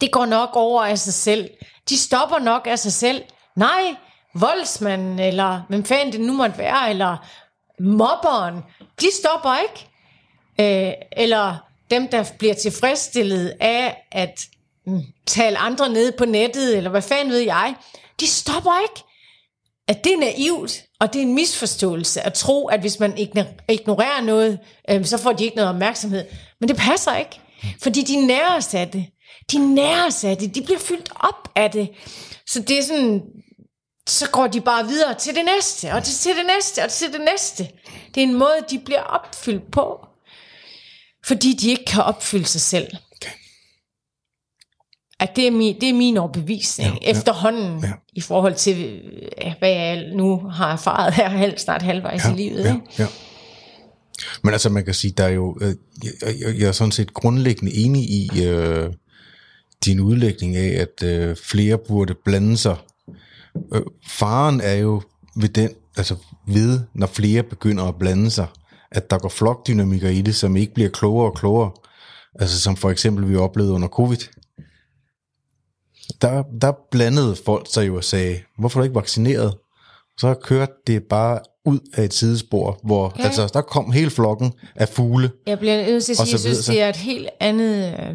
[0.00, 1.50] det går nok over af sig selv.
[1.88, 3.22] De stopper nok af sig selv.
[3.56, 3.96] Nej,
[4.34, 7.16] voldsmanden, eller hvem fanden det nu måtte være, eller
[7.80, 8.54] mobberen,
[9.00, 9.88] de stopper ikke.
[10.60, 11.56] Øh, eller
[11.90, 14.40] dem, der bliver tilfredsstillet af at
[14.86, 17.74] mm, tale andre ned på nettet, eller hvad fanden ved jeg,
[18.20, 19.04] de stopper ikke.
[19.88, 23.18] At det er naivt, og det er en misforståelse at tro, at hvis man
[23.68, 24.58] ignorerer noget,
[24.90, 26.24] øh, så får de ikke noget opmærksomhed.
[26.60, 27.40] Men det passer ikke,
[27.82, 29.06] fordi de næres af det.
[29.52, 30.54] De næres af det.
[30.54, 31.90] De bliver fyldt op af det.
[32.46, 33.22] Så det er sådan,
[34.08, 37.20] så går de bare videre til det næste, og til det næste, og til det
[37.20, 37.68] næste.
[38.14, 40.06] Det er en måde, de bliver opfyldt på.
[41.26, 42.86] Fordi de ikke kan opfylde sig selv.
[43.16, 43.30] Okay.
[45.20, 47.92] At det er min, det er min overbevisning ja, efterhånden ja, ja.
[48.14, 49.02] i forhold til,
[49.58, 52.64] hvad jeg nu har erfaret her snart halvvejs ja, i livet.
[52.64, 52.86] Ja, ikke?
[52.98, 53.06] ja.
[54.42, 57.14] Men altså man kan sige, der er jo, øh, jeg, jeg, jeg er sådan set
[57.14, 58.92] grundlæggende enig i øh,
[59.84, 62.76] din udlægning af, at øh, flere burde blande sig.
[63.74, 65.02] Øh, faren er jo
[65.36, 66.16] ved den, altså
[66.48, 68.46] ved, når flere begynder at blande sig,
[68.90, 71.70] at der går flokdynamikker i det, som ikke bliver klogere og klogere.
[72.40, 74.16] Altså som for eksempel vi oplevede under covid.
[76.20, 79.54] Der, der blandede folk sig jo og sagde, hvorfor er du ikke vaccineret?
[80.18, 83.24] Så kørte det bare ud af et sidespor, hvor ja.
[83.24, 85.30] altså, der kom hele flokken af fugle.
[85.46, 87.98] Jeg bliver nødt til at sige, jeg synes, det er et helt andet...
[88.00, 88.14] Øh,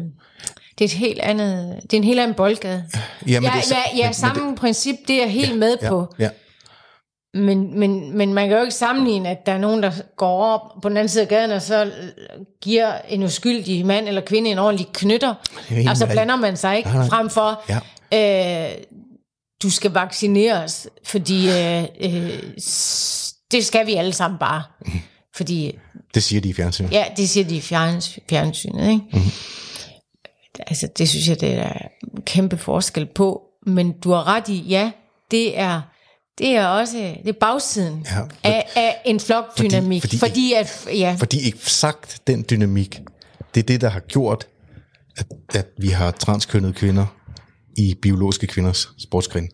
[0.82, 2.84] det er et helt andet, det er en helt anden boldgade.
[3.26, 5.50] Ja, men ja, det er, ja, ja, samme men det, princip, det er jeg helt
[5.50, 6.14] ja, med på.
[6.18, 6.28] Ja.
[7.34, 10.60] Men, men, men man kan jo ikke sammenligne, at der er nogen, der går op
[10.82, 11.90] på den anden side af gaden, og så
[12.62, 15.34] giver en uskyldig mand eller kvinde en ordentlig knytter.
[15.70, 17.62] Altså blander man sig ikke frem for,
[18.12, 18.68] ja.
[18.68, 18.74] øh,
[19.62, 22.42] du skal vaccineres, fordi øh, øh,
[23.52, 24.62] det skal vi alle sammen bare.
[24.86, 24.92] Mm.
[25.36, 25.78] Fordi,
[26.14, 26.92] det siger de i fjernsynet.
[26.92, 28.90] Ja, det siger de i fjernsynet.
[28.90, 29.02] Ikke?
[29.12, 29.20] Mm.
[30.66, 31.72] Altså, det synes jeg, det er
[32.16, 33.42] en kæmpe forskel på.
[33.66, 34.90] Men du har ret i, ja,
[35.30, 35.80] det er
[36.38, 40.02] det er også det er bagsiden ja, for, af, af en flokdynamik.
[40.02, 41.16] Fordi, fordi, fordi, at, ja.
[41.18, 43.00] fordi eksakt den dynamik,
[43.54, 44.46] det er det, der har gjort,
[45.16, 47.06] at, at vi har transkønnede kvinder
[47.76, 49.48] i biologiske kvinders sportsgren.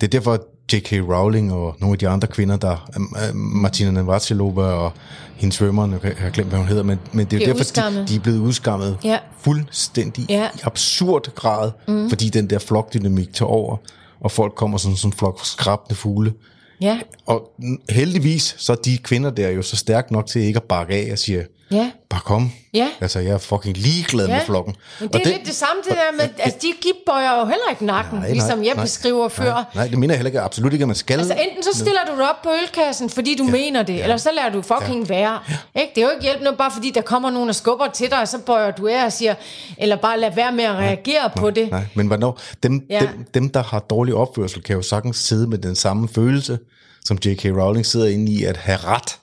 [0.00, 0.92] Det er derfor, J.K.
[0.92, 2.90] Rowling og nogle af de andre kvinder, der
[3.34, 4.92] Martina Navratilova og
[5.36, 8.06] hendes svømmer, jeg har glemt, hvad hun hedder, men, men det er jo derfor, de,
[8.08, 9.18] de er blevet udskammet ja.
[9.38, 10.48] fuldstændig ja.
[10.54, 12.08] i absurd grad, mm.
[12.08, 13.76] fordi den der flokdynamik tager over,
[14.20, 16.32] og folk kommer sådan en flok skrabende fugle.
[16.80, 17.00] Ja.
[17.26, 17.50] Og
[17.90, 21.12] heldigvis, så er de kvinder der jo så stærke nok til ikke at bakke af
[21.12, 21.90] og sige, Ja.
[22.10, 22.52] Bare kom.
[22.74, 22.88] Ja.
[23.00, 24.34] Altså, jeg er fucking ligeglad ja.
[24.34, 24.76] med flokken.
[25.00, 27.70] Men det er og lidt det samme, det der med, at de gibbøjer jo heller
[27.70, 29.70] ikke nakken, nej, ligesom nej, jeg nej, beskriver nej, før.
[29.74, 31.18] Nej, det mener jeg heller ikke, absolut ikke, at man skal.
[31.18, 33.50] Altså, enten så stiller du dig op på ølkassen, fordi du ja.
[33.50, 34.02] mener det, ja.
[34.02, 35.14] eller så lader du fucking ja.
[35.14, 35.38] være.
[35.74, 35.80] Ja.
[35.80, 35.92] Ikke?
[35.94, 38.20] Det er jo ikke hjælp noget, bare fordi der kommer nogen og skubber til dig,
[38.20, 39.34] og så bøjer du af og siger,
[39.78, 41.70] eller bare lad være med at reagere nej, på nej, det.
[41.70, 42.40] Nej, men hvornår?
[42.62, 43.00] Dem, ja.
[43.00, 46.58] dem, dem, der har dårlig opførsel, kan jo sagtens sidde med den samme følelse,
[47.04, 47.44] som J.K.
[47.44, 49.18] Rowling sidder inde i, at have ret.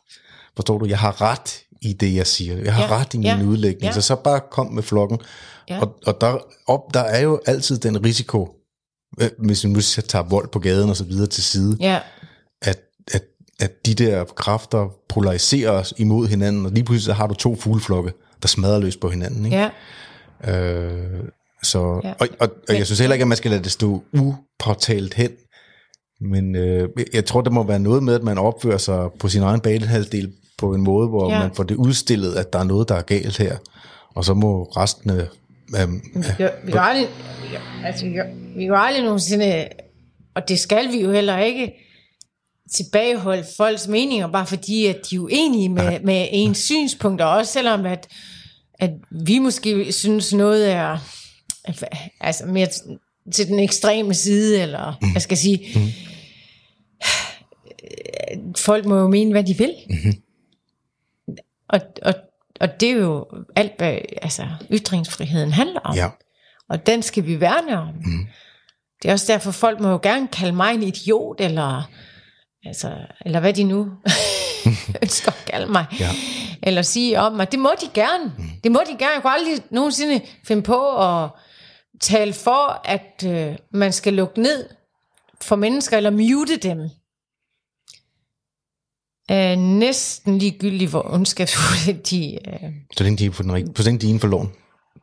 [0.56, 0.86] Forstår du?
[0.86, 2.58] Jeg har ret i det, jeg siger.
[2.58, 3.92] Jeg har ja, ret i min ja, udlægning, ja.
[3.92, 5.20] så så bare kom med flokken.
[5.70, 5.82] Ja.
[5.82, 8.50] Og, og der, op, der er jo altid den risiko,
[9.22, 12.00] øh, hvis vi nu tager vold på gaden og så videre til side, ja.
[12.62, 12.80] at,
[13.14, 13.24] at,
[13.60, 17.56] at de der kræfter polariserer os imod hinanden, og lige pludselig så har du to
[17.56, 19.46] fugleflokke, der smadrer løs på hinanden.
[19.46, 19.58] Ikke?
[19.58, 19.70] Ja.
[20.56, 21.24] Øh,
[21.64, 22.14] så, ja.
[22.20, 25.32] Og, og, og jeg synes heller ikke, at man skal lade det stå upåtalt hen,
[26.22, 29.42] Men øh, jeg tror, der må være noget med, at man opfører sig på sin
[29.42, 31.40] egen banehalvdel på en måde, hvor Ja.
[31.40, 33.58] man får det udstillet, at der er noget, der er galt her.
[34.16, 35.26] Og så må resten af...
[35.76, 36.00] af, Vi
[36.66, 37.08] vi kan aldrig,
[37.86, 38.12] altså, vi
[38.56, 39.68] vi kan aldrig nogensinde,
[40.36, 41.74] og det skal vi jo heller ikke,
[42.74, 47.86] tilbageholde folks meninger, bare fordi, at de er uenige med, med ens synspunkter, også selvom,
[47.86, 48.08] at,
[48.80, 50.98] at vi måske synes noget er
[52.22, 52.68] altså mere
[53.34, 55.08] til den ekstreme side, eller mm.
[55.14, 55.82] jeg skal sige, mm.
[58.58, 59.74] folk må jo mene, hvad de vil.
[59.90, 60.14] Mm-hmm.
[61.72, 62.14] Og, og,
[62.60, 65.96] og det er jo alt, hvad altså, ytringsfriheden handler om.
[65.96, 66.10] ja,
[66.70, 67.88] Og den skal vi værne om.
[67.88, 68.28] Mm.
[69.02, 71.90] Det er også derfor, folk må jo gerne kalde mig en idiot, eller,
[72.66, 73.92] altså, eller hvad de nu
[75.04, 75.86] ønsker at kalde mig.
[76.00, 76.10] Ja.
[76.64, 77.52] Eller sige om mig.
[77.52, 78.34] Det må de gerne.
[78.38, 78.44] Mm.
[78.64, 79.14] Det må de gerne.
[79.14, 81.30] Jeg kunne aldrig nogensinde finde på at
[82.02, 84.70] tale for, at øh, man skal lukke ned
[85.42, 86.90] for mennesker, eller mute dem.
[89.32, 93.84] Øh, næsten ligegyldigt, hvor ondskabsfulde de, øh, så længe de er på den rigtige, så
[93.84, 94.50] længe de er inden for loven.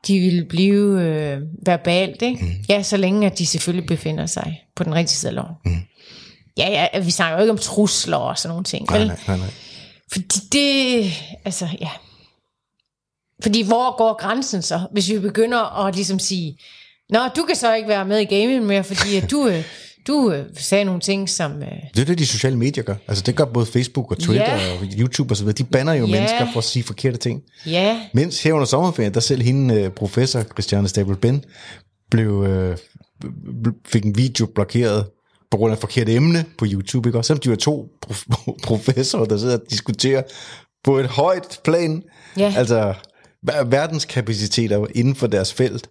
[0.06, 2.44] de vil blive øh, verbalt, ikke?
[2.44, 2.50] Mm.
[2.68, 5.54] Ja, så længe at de selvfølgelig befinder sig på den rigtige side af loven.
[5.64, 5.80] Mm.
[6.56, 9.06] Ja, ja, vi snakker jo ikke om trusler og sådan nogle ting, Nej, vel?
[9.06, 9.50] nej, nej, nej.
[10.12, 11.12] Fordi det,
[11.44, 11.90] altså, ja.
[13.42, 16.58] Fordi hvor går grænsen så, hvis vi begynder at ligesom sige,
[17.10, 19.64] Nå, du kan så ikke være med i gaming mere, fordi at du, øh,
[20.08, 21.52] du øh, sagde nogle ting, som...
[21.52, 22.94] Øh, Det er det, de sociale medier gør.
[23.08, 24.72] Altså det gør både Facebook og Twitter Ja.
[24.72, 25.48] og YouTube osv.
[25.52, 26.10] De banner jo Ja.
[26.12, 27.42] mennesker for at sige forkerte ting.
[27.66, 31.44] ja, Mens her under sommerferien, der selv hende, øh, professor Christiane Stabel Ben,
[32.10, 32.76] blev, øh,
[33.86, 35.06] fik en video blokeret
[35.50, 37.08] på grund af et forkert emne på YouTube.
[37.08, 37.18] Ikke?
[37.18, 40.22] Og selvom de var to prof- professorer, der sidder og diskuterer
[40.84, 42.02] på et højt plan.
[42.36, 42.54] Ja.
[42.56, 42.94] Altså
[43.50, 45.88] ver- verdenskapaciteter inden for deres felt.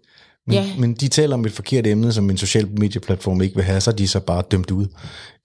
[0.48, 0.66] Men, Ja.
[0.78, 3.92] men de taler om et forkert emne, som en social medieplatform ikke vil have, så
[3.92, 4.88] er de så bare dømt ud,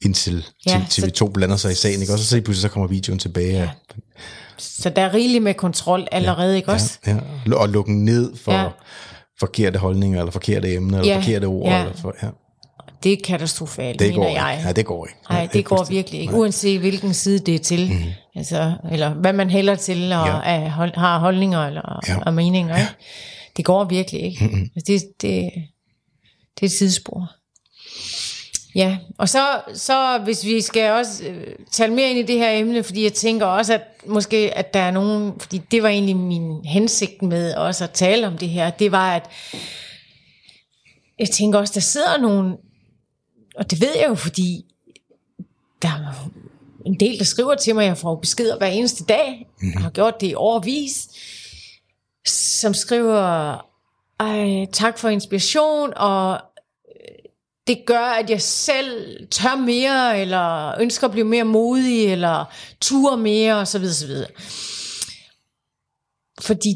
[0.04, 2.00] indtil Ja, ja, til, TV2 blander sig i sagen.
[2.00, 2.12] Ikke?
[2.12, 3.52] Og så, så pludselig så kommer videoen tilbage.
[3.60, 3.68] Ja.
[4.58, 6.98] så der er rigeligt med kontrol allerede, ikke også?
[7.06, 7.54] Ja, ja.
[7.54, 8.62] Og lukke ned for Ja.
[8.62, 8.68] ja.
[9.40, 11.68] forkerte holdninger, eller forkerte emner, eller Ja, forkerte ord.
[11.68, 11.80] ja.
[11.80, 12.28] Eller for, ja.
[13.02, 14.42] Det er katastrofalt, Det går mener ikke.
[14.42, 14.62] jeg.
[14.66, 15.18] Ja, det går ikke.
[15.30, 17.90] Nej, det går virkelig ikke, uanset hvilken side det er til.
[17.92, 18.02] Mm.
[18.36, 20.52] Altså, eller hvad man hælder til, og Ja.
[20.54, 20.68] ja.
[20.68, 22.12] hold, har holdninger eller Ja.
[22.12, 22.18] ja.
[22.26, 22.76] og meninger.
[22.76, 22.90] Ikke?
[23.56, 24.44] Det går virkelig ikke.
[24.44, 24.68] Mm-hmm.
[24.74, 25.52] Det, det,
[26.54, 27.32] det er et sidespor.
[28.74, 32.50] Ja, og så, så hvis vi skal også øh, tale mere ind i det her
[32.50, 36.16] emne, fordi jeg tænker også, at måske, at der er nogen, fordi det var egentlig
[36.16, 39.30] min hensigt med også at tale om det her, det var, at
[41.18, 42.56] jeg tænker også, der sidder nogen,
[43.56, 44.64] og det ved jeg jo, fordi
[45.82, 46.30] der er
[46.86, 49.72] en del, der skriver til mig, jeg får beskeder hver eneste dag, mm.
[49.76, 51.08] har gjort det i årvis,
[52.26, 53.56] som skriver,
[54.20, 56.40] Ej, tak for inspiration, og
[56.88, 57.30] øh,
[57.66, 62.44] det gør, at jeg selv tør mere, eller ønsker at blive mere modig, eller
[62.80, 64.30] ture mere, og så videre, så videre.
[66.40, 66.74] Fordi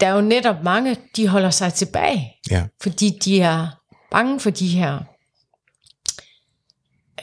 [0.00, 2.64] der er jo netop mange, de holder sig tilbage, Ja.
[2.82, 3.68] fordi de er
[4.10, 4.98] bange for de her,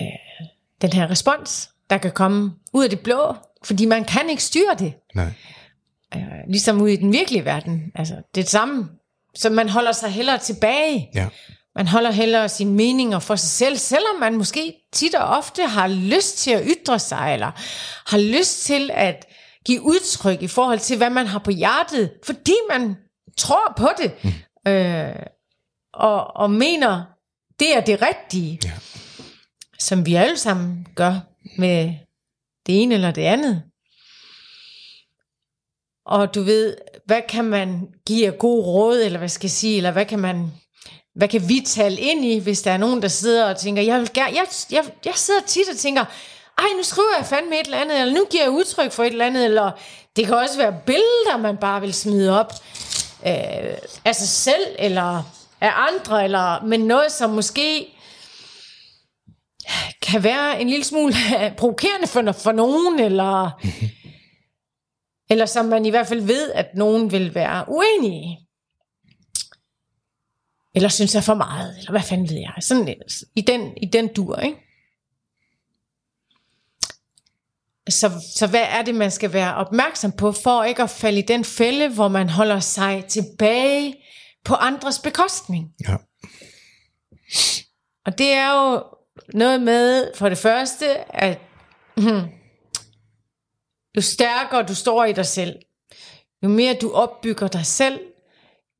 [0.01, 0.47] øh,
[0.81, 4.75] den her respons, der kan komme ud af det blå, fordi man kan ikke styre
[4.79, 5.33] det Nej.
[6.47, 7.91] Ligesom ude i den virkelige verden.
[7.95, 8.89] Altså, det er det samme.
[9.35, 11.09] Så man holder sig hellere tilbage.
[11.15, 11.27] Ja.
[11.75, 15.87] Man holder hellere sine meninger for sig selv, selvom man måske tit og ofte har
[15.87, 17.51] lyst til at ytre sig, eller
[18.11, 19.25] har lyst til at
[19.65, 22.95] give udtryk i forhold til, hvad man har på hjertet, fordi man
[23.37, 24.71] tror på det, mm.
[24.71, 25.15] øh,
[25.93, 27.03] og, og mener,
[27.59, 28.71] det er det rigtige, Ja.
[29.79, 31.15] som vi alle sammen gør
[31.57, 31.93] med
[32.65, 33.63] det ene eller det andet.
[36.05, 39.77] Og du ved, hvad kan man give af god råd, eller hvad skal jeg sige,
[39.77, 40.51] eller hvad kan man,
[41.15, 43.99] hvad kan vi tale ind i, hvis der er nogen, der sidder og tænker, jeg
[43.99, 46.05] vil gerne, jeg, jeg, jeg sidder tit og tænker,
[46.57, 49.11] ej, nu skriver jeg fandme et eller andet, eller nu giver jeg udtryk for et
[49.11, 49.71] eller andet, eller
[50.15, 52.53] det kan også være billeder, man bare vil smide op
[53.27, 55.23] øh, af sig selv, eller
[55.61, 57.87] af andre, eller men noget, som måske
[60.01, 61.13] kan være en lille smule
[61.57, 63.49] provokerende for, for nogen, eller,
[65.29, 68.37] eller som man i hvert fald ved, at nogen vil være uenige i.
[70.75, 72.53] Eller synes er for meget, eller hvad fanden ved jeg.
[72.59, 72.95] Sådan
[73.35, 74.57] i den, i den dur, ikke?
[77.89, 81.25] Så, så hvad er det, man skal være opmærksom på, for ikke at falde i
[81.27, 83.95] den fælde, hvor man holder sig tilbage
[84.43, 85.71] på andres bekostning?
[85.87, 85.95] Ja.
[88.05, 88.83] Og det er jo
[89.33, 91.39] noget med, for det første, at
[91.97, 92.21] hmm,
[93.95, 95.55] jo stærkere du står i dig selv,
[96.43, 97.99] jo mere du opbygger dig selv,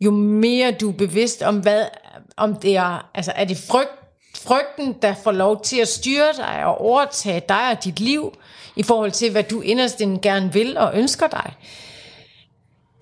[0.01, 1.85] jo mere du er bevidst om, hvad,
[2.37, 3.91] om det er, altså er det frygt
[4.35, 8.33] frygten, der får lov til at styre dig og overtage dig og dit liv,
[8.75, 11.53] i forhold til, hvad du inderst inden gerne vil og ønsker dig.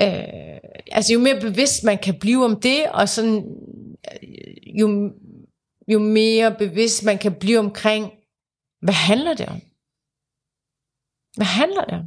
[0.02, 0.60] Øh,
[0.92, 3.46] altså jo mere bevidst man kan blive om det, og sådan,
[4.14, 5.12] øh, jo,
[5.88, 8.12] jo mere bevidst man kan blive omkring,
[8.82, 9.62] hvad handler det om?
[11.36, 12.06] Hvad handler det om?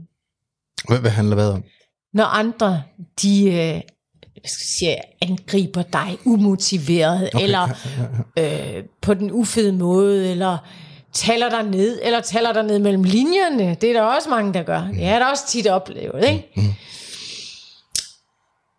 [0.89, 1.65] Hvad, hvad handler hvad om?
[2.13, 2.83] Når andre,
[3.23, 3.81] de øh,
[4.45, 8.03] skal sige, angriber dig umotiveret, okay, eller ja,
[8.37, 8.79] ja, ja.
[8.79, 10.59] Øh, på den ufede måde, eller
[11.13, 13.75] taler dig ned, eller taler dig ned mellem linjerne.
[13.75, 14.89] Det er der også mange, der gør.
[14.95, 16.49] Det er der også tit oplevet, ikke?
[16.57, 16.63] Mm.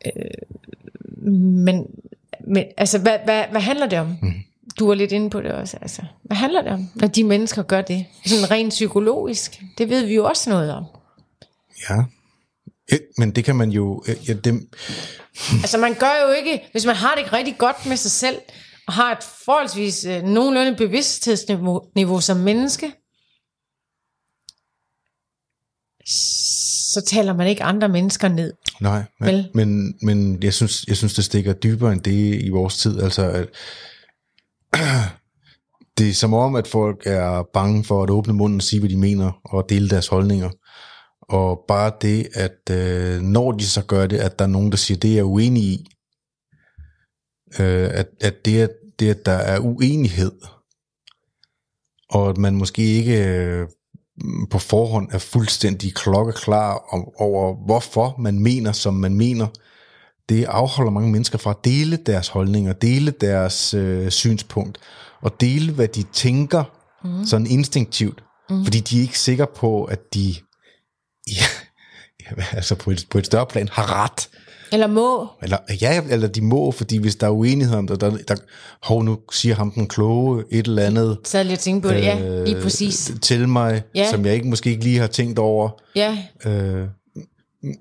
[0.05, 1.85] Øh, men,
[2.47, 4.17] men altså, hvad, hvad, hvad handler det om?
[4.21, 4.33] Mm.
[4.79, 5.77] Du er lidt inde på det også.
[5.81, 6.01] Altså.
[6.23, 8.05] Hvad handler det om, når de mennesker gør det?
[8.25, 9.61] Sådan rent psykologisk.
[9.77, 10.85] Det ved vi jo også noget om.
[11.89, 12.03] Ja,
[13.17, 14.03] men det kan man jo...
[14.27, 14.67] Ja, det...
[15.51, 18.37] Altså man gør jo ikke, hvis man har det ikke rigtig godt med sig selv,
[18.87, 22.91] og har et forholdsvis øh, nogenlunde bevidsthedsniveau niveau som menneske,
[26.93, 28.53] så taler man ikke andre mennesker ned.
[28.81, 32.77] Nej, men, men, men jeg, synes, jeg synes, det stikker dybere end det i vores
[32.77, 33.01] tid.
[33.01, 33.47] Altså, at,
[35.97, 38.89] det er som om, at folk er bange for at åbne munden og sige, hvad
[38.89, 40.49] de mener, og dele deres holdninger.
[41.21, 44.77] Og bare det, at øh, når de så gør det, at der er nogen, der
[44.77, 45.87] siger, det er uenig i,
[47.59, 50.31] øh, at, at det, at, det, at der er uenighed,
[52.09, 53.67] og at man måske ikke øh,
[54.51, 59.47] på forhånd er fuldstændig klokkeklar om, over, hvorfor man mener, som man mener,
[60.29, 64.77] det afholder mange mennesker fra at dele deres holdninger, dele deres øh, synspunkt,
[65.21, 66.63] og dele, hvad de tænker,
[67.03, 67.25] mm.
[67.25, 68.63] sådan instinktivt, mm.
[68.63, 70.35] fordi de er ikke sikre på, at de
[71.35, 71.45] ja,
[72.51, 74.29] altså på et, på et større plan har ret.
[74.71, 75.27] Eller må.
[75.41, 78.35] Eller, ja, eller de må, fordi hvis der er uenighed om det, der, der,
[78.83, 81.17] hov, nu siger ham den kloge et eller andet.
[81.23, 83.11] Så jeg tænke på det, øh, ja, lige præcis.
[83.21, 84.09] Til mig, ja.
[84.09, 85.69] som jeg ikke måske ikke lige har tænkt over.
[85.95, 86.17] Ja.
[86.45, 86.87] Øh,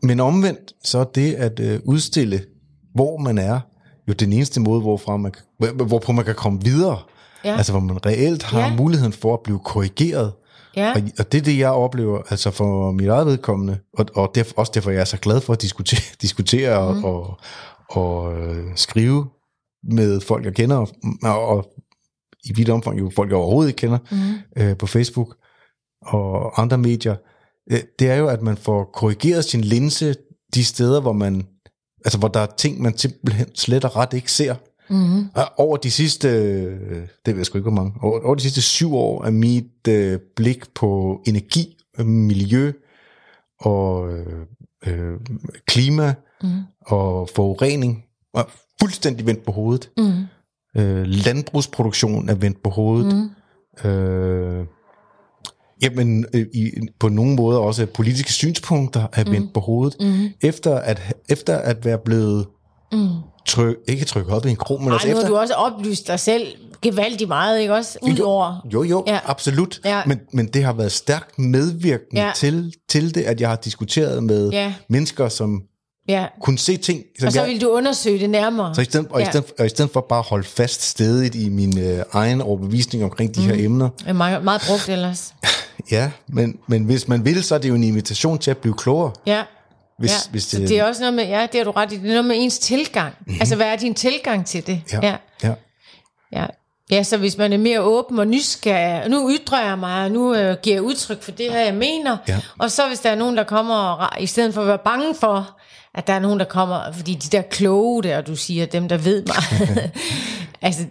[0.03, 2.42] men omvendt, så er det at øh, udstille,
[2.94, 3.61] hvor man er,
[4.09, 6.99] jo den eneste måde, hvorfra man, hvorpå man kan komme videre.
[7.44, 7.57] Ja.
[7.57, 8.77] Altså hvor man reelt har ja.
[8.77, 10.33] muligheden for at blive korrigeret.
[10.77, 10.90] Ja.
[10.90, 14.40] Og, og det er det, jeg oplever, altså for mit eget vedkommende, og, og det
[14.40, 17.05] er også derfor, jeg er så glad for at diskutere, diskutere mm.
[17.05, 17.38] og,
[17.90, 19.27] og, øh, skrive
[19.92, 20.87] med folk, jeg kender,
[21.22, 21.70] og, og
[22.44, 24.62] i vidt omfang jo folk, jeg overhovedet ikke kender, mm.
[24.62, 25.37] øh, på Facebook
[26.03, 27.16] og andre medier,
[27.70, 30.14] det er jo, at man får korrigeret sin linse
[30.55, 31.46] de steder, hvor man,
[32.05, 34.55] altså hvor der er ting, man simpelthen slet og ret ikke ser.
[34.90, 35.29] Mm-hmm.
[35.57, 36.29] Over de sidste,
[37.00, 39.88] det ved jeg sgu ikke hvor mange, over, over de sidste syv år er mit
[39.88, 42.72] øh, blik på energi, miljø
[43.61, 44.46] og øh,
[44.87, 45.20] øh,
[45.66, 46.48] klima mm.
[46.87, 48.50] og forurening er
[48.81, 49.90] fuldstændig vendt på hovedet.
[49.96, 50.24] Mm.
[50.81, 53.16] Øh, landbrugsproduktion er vendt på hovedet.
[53.16, 53.90] Mm.
[53.90, 54.66] Øh,
[55.83, 59.53] jamen, øh, i, på nogle måder også politiske synspunkter er vendt mm.
[59.55, 59.97] på hovedet.
[60.01, 60.29] Mm.
[60.41, 62.47] Efter, at, efter at være blevet
[62.93, 63.09] mm
[63.47, 65.29] tryk, ikke trykke op i en krog, men Ej, altså efter...
[65.29, 66.47] du også oplyst dig selv
[66.83, 67.99] gevaldigt meget, ikke også?
[68.03, 68.67] Udover...
[68.73, 69.19] Jo, jo, ja.
[69.25, 69.81] absolut.
[69.85, 70.03] Ja.
[70.07, 72.33] Men, men det har været stærkt medvirkende ja.
[72.37, 74.75] til, til det, at jeg har diskuteret med ja.
[74.89, 75.62] mennesker, som
[76.09, 76.27] ja.
[76.40, 77.03] kunne se ting.
[77.19, 78.75] Som og så jeg, vil du undersøge det nærmere.
[78.75, 79.27] Så i stedet, og, ja.
[79.27, 82.40] i stedet, og i stedet for bare at holde fast stedet i min øh, egen
[82.40, 83.47] overbevisning omkring de mm.
[83.47, 83.88] her emner.
[83.99, 85.35] Det er meget, meget brugt ellers.
[85.90, 88.75] ja, men, men hvis man vil, så er det jo en invitation til at blive
[88.75, 89.12] klogere.
[89.27, 89.42] Ja.
[89.99, 91.92] Hvis, ja, hvis det, så det er også noget med, ja, det har du ret
[91.92, 93.14] i, det er noget med ens tilgang.
[93.21, 93.40] Mm-hmm.
[93.40, 94.83] Altså, hvad er din tilgang til det?
[94.92, 95.16] Ja, ja.
[95.42, 95.55] ja.
[96.33, 96.47] ja.
[96.90, 100.35] Ja, så hvis man er mere åben og nysgerrig, nu ytrer jeg mig, og nu
[100.35, 102.40] øh, giver jeg udtryk for det her, jeg mener, ja.
[102.59, 105.14] og så hvis der er nogen, der kommer, og, i stedet for at være bange
[105.14, 105.59] for,
[105.96, 108.96] at der er nogen, der kommer, fordi de der kloge der, du siger, dem der
[108.96, 109.37] ved mig,
[110.62, 110.85] altså,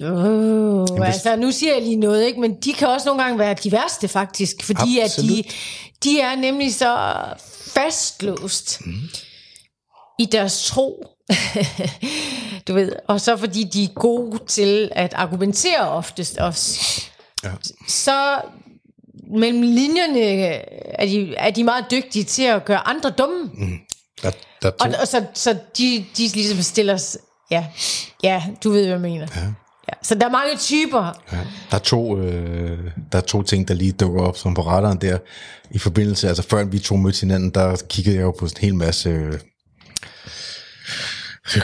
[0.00, 2.40] Oh, Jamen, altså, nu siger jeg lige noget, ikke?
[2.40, 5.44] men de kan også nogle gange være de værste faktisk, fordi at de,
[6.04, 7.14] de er nemlig så
[7.74, 8.92] fastlåst mm.
[10.18, 11.06] i deres tro.
[12.68, 16.80] du ved, og så fordi de er gode til at argumentere oftest også.
[17.44, 17.50] Ja.
[17.88, 18.40] Så
[19.36, 23.50] mellem linjerne er de, er de meget dygtige til at gøre andre dumme.
[23.54, 23.78] Mm.
[24.22, 24.30] Der,
[24.62, 27.16] der og, og så, så de, de ligesom stiller
[27.50, 27.66] ja,
[28.22, 29.26] ja, du ved, hvad jeg mener.
[29.36, 29.42] Ja.
[29.88, 31.20] Ja, så der er mange typer.
[31.32, 31.38] Ja,
[31.70, 34.98] der, er to, øh, der er to ting, der lige dukker op som på radaren
[35.00, 35.18] der.
[35.70, 38.74] I forbindelse, altså før vi to mødte hinanden, der kiggede jeg jo på en hel
[38.74, 39.08] masse...
[39.08, 39.38] Øh,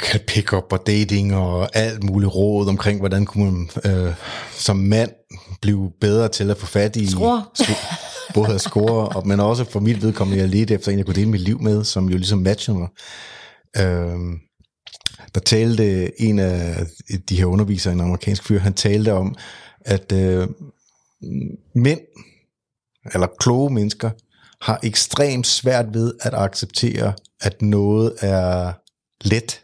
[0.03, 4.15] kan pick-up og dating og alt muligt råd omkring, hvordan kunne man øh,
[4.59, 5.11] som mand
[5.61, 7.11] blive bedre til at få fat i...
[7.11, 7.45] Score
[8.35, 11.15] både at score, og, men også for mit vedkommende, jeg ledte efter en, jeg kunne
[11.15, 12.89] dele mit liv med, som jo ligesom matcher mig.
[13.79, 14.39] Øhm,
[15.35, 16.87] der talte en af
[17.29, 19.37] de her undervisere, en amerikansk fyr, han talte om,
[19.81, 20.49] at øh,
[21.75, 22.01] mænd,
[23.15, 24.11] eller kloge mennesker,
[24.61, 28.73] har ekstremt svært ved at acceptere, at noget er
[29.25, 29.61] let.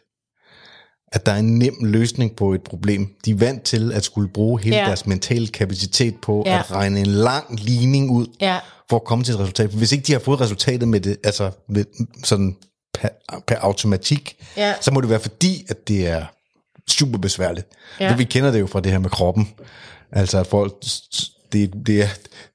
[1.15, 3.09] At der er en nem løsning på et problem.
[3.25, 4.85] De er vant til at skulle bruge hele Ja.
[4.87, 6.59] deres mentale kapacitet på Ja.
[6.59, 8.59] at regne en lang ligning ud, Ja.
[8.91, 9.71] for at komme til et resultat.
[9.71, 11.85] Hvis ikke de har fået resultatet med det, altså med,
[12.25, 12.57] sådan
[12.95, 13.09] per,
[13.47, 14.75] per automatik, Ja.
[14.81, 16.25] så må det være fordi, at det er
[16.89, 17.67] super besværligt.
[18.01, 18.09] Ja.
[18.09, 19.49] Det, vi kender det jo fra det her med kroppen.
[20.13, 20.73] Altså at folk,
[21.55, 22.09] det, det er,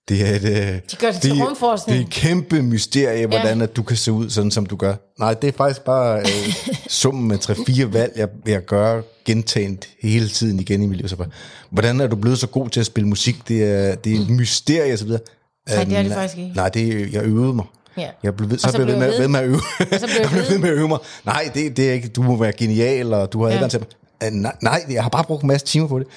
[0.10, 0.52] det er et, øh,
[0.92, 1.98] De gør det til det, rumforskning.
[1.98, 4.96] Det er et kæmpe mysterie, hvordan at du kan se ud sådan, som du gør.
[5.20, 6.54] Nej, det er faktisk bare øh,
[6.90, 11.08] summen med 3-4 valg, jeg, jeg gør gentaget hele tiden igen i mit liv.
[11.08, 11.28] Så bare,
[11.70, 13.48] hvordan er du blevet så god til at spille musik?
[13.48, 15.22] Det er, det er et mysterie, og så videre.
[15.70, 16.52] Nej, det er det Øh, faktisk ikke.
[16.56, 17.66] Nej, det er, jeg øvede mig.
[17.98, 18.10] Ja.
[18.24, 19.60] Jeg blev ved, så, så blev jeg ved jeg ved med at øve.
[19.80, 20.50] så blev jeg jeg blev ved.
[20.50, 20.98] ved med at øve mig.
[21.26, 22.08] Nej, det, det er ikke.
[22.08, 23.54] Du må være genial, og du har Ja.
[23.56, 23.86] adgang til
[24.24, 26.08] Øh, Nej, nej, jeg har bare brugt en masse timer på det.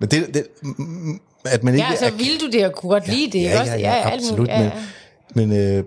[0.00, 1.86] Men det, det mm, at man ikke...
[1.86, 3.72] Ja, så er- vil du det, og kunne godt lide det, ja, også?
[3.72, 4.48] ja, ja, alt absolut.
[4.48, 4.72] Ja, ja.
[5.34, 5.84] Men, men øh,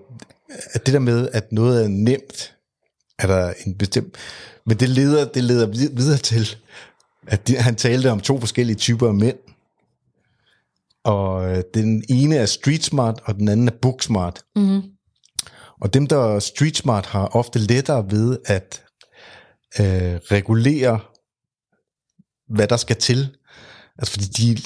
[0.74, 2.56] at det der med, at noget er nemt,
[3.20, 4.16] er der en bestemt...
[4.66, 6.56] Men det leder, det leder vid- videre til,
[7.28, 9.38] at de, han talte om to forskellige typer af mænd.
[11.04, 14.41] Og øh, den ene er street smart, og den anden er book smart.
[14.56, 14.82] Mm-hmm.
[15.82, 18.84] Og dem, der er street smart, har ofte lettere ved at
[19.80, 19.86] øh,
[20.16, 20.99] regulere,
[22.49, 23.38] hvad der skal til.
[23.97, 24.62] Altså fordi de,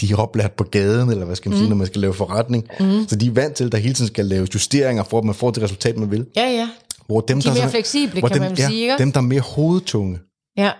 [0.00, 2.68] de er oplært på gaden, eller hvad skal man sige, når man skal lave forretning.
[2.80, 3.08] Mm.
[3.08, 5.34] Så de er vant til, at der hele tiden skal laves justeringer, for at man
[5.34, 6.26] får det resultat, man vil.
[6.36, 6.70] ja, ja.
[7.06, 8.98] Hvor dem, De er der mere fleksible, hvor kan dem, man ja, sige, ikke?
[8.98, 10.18] Dem, der er mere hovedtunge.
[10.56, 10.72] Ja,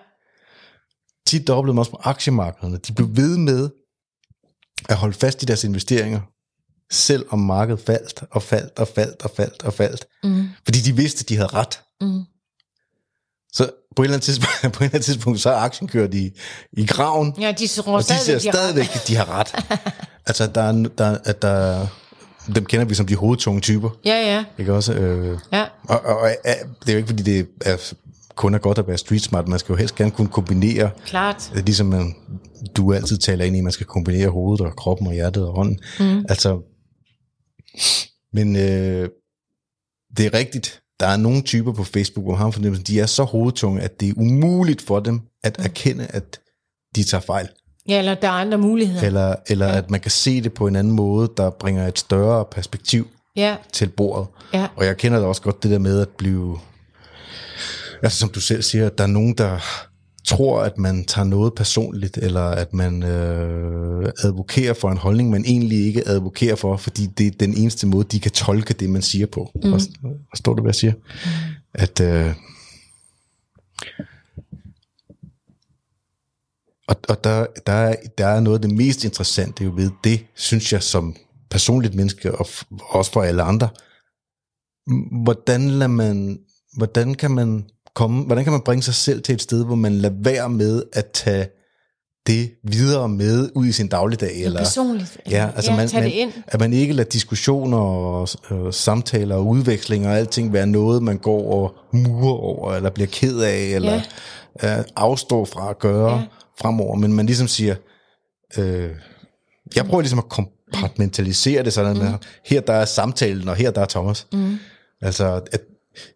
[1.26, 2.76] Tit der oplevede man også på aktiemarkederne.
[2.76, 3.70] De blev ved med
[4.88, 6.20] at holde fast i deres investeringer,
[6.92, 10.06] selv om markedet faldt og faldt og faldt og faldt og faldt.
[10.24, 10.48] mm.
[10.64, 11.80] Fordi de vidste, at de havde ret.
[12.00, 12.22] Mm.
[13.52, 16.14] Så på et eller andet tidspunkt, på et eller andet tidspunkt så er aktien kørt
[16.14, 16.30] i,
[16.72, 19.54] i graven, ja de tror og de ser stadigvæk, de har- de ret.
[20.28, 21.86] altså, der er, der, at der,
[22.54, 23.90] dem kender vi som de hovedtunge typer.
[24.04, 24.92] Ja, ja, Ikke også?
[24.94, 25.64] Øh, ja.
[25.88, 27.92] og, og, og det er jo ikke, fordi det er
[28.34, 29.48] kun er godt at være street smart.
[29.48, 31.52] Man skal jo helst gerne kunne kombinere, Klart.
[31.54, 32.14] øh, ligesom man,
[32.76, 35.78] du altid taler ind i, man skal kombinere hovedet og kroppen og hjertet og hånden.
[36.00, 36.24] Mm.
[36.28, 36.60] Altså,
[38.32, 39.08] men øh,
[40.16, 40.82] det er rigtigt.
[41.00, 43.80] Der er nogle typer på Facebook, hvor man har en fornemmelse, de er så hovedtunge,
[43.80, 46.40] at det er umuligt for dem at erkende, at
[46.96, 47.48] de tager fejl.
[47.88, 49.02] Ja, eller der er andre muligheder.
[49.02, 52.44] Eller, eller at man kan se det på en anden måde, der bringer et større
[52.44, 54.26] perspektiv Ja, til bordet.
[54.54, 54.68] ja.
[54.76, 56.58] Og jeg kender da også godt det der med at blive...
[58.02, 59.58] Altså som du selv siger, at der er nogen, der
[60.26, 65.44] tror, at man tager noget personligt, eller at man øh, advokerer for en holdning, man
[65.44, 69.02] egentlig ikke advokerer for, fordi det er den eneste måde, de kan tolke det, man
[69.02, 69.50] siger på.
[69.54, 69.70] Mm.
[70.30, 70.92] Forstår du, hvad jeg siger?
[70.92, 71.00] Mm.
[71.74, 72.00] At...
[72.00, 72.34] Øh,
[76.88, 80.26] og, og der, der, er, der er noget af det mest interessante jo ved det,
[80.34, 81.16] synes jeg som
[81.50, 82.46] personligt menneske, og
[82.88, 83.68] også for alle andre,
[85.22, 86.38] hvordan lader man,
[86.76, 87.64] hvordan kan man
[87.96, 90.82] komme, hvordan kan man bringe sig selv til et sted, hvor man lader være med
[90.92, 91.48] at tage
[92.26, 95.18] det videre med ud i sin dagligdag, eller Personligt.
[95.30, 96.32] Ja, altså ja, man, man, det ind.
[96.46, 101.18] at man ikke lader diskussioner og, og samtaler og udvekslinger og alting være noget, man
[101.18, 104.00] går og murer over, eller bliver ked af, eller
[104.62, 104.78] ja.
[104.78, 106.22] uh, afstår fra at gøre ja.
[106.60, 107.74] fremover, men man ligesom siger,
[108.58, 108.90] øh,
[109.76, 112.14] jeg prøver ligesom at kompartmentalisere det sådan, mm.
[112.44, 114.26] her der er samtalen, og her der er Thomas.
[114.32, 114.58] Mm.
[115.02, 115.60] Altså, at,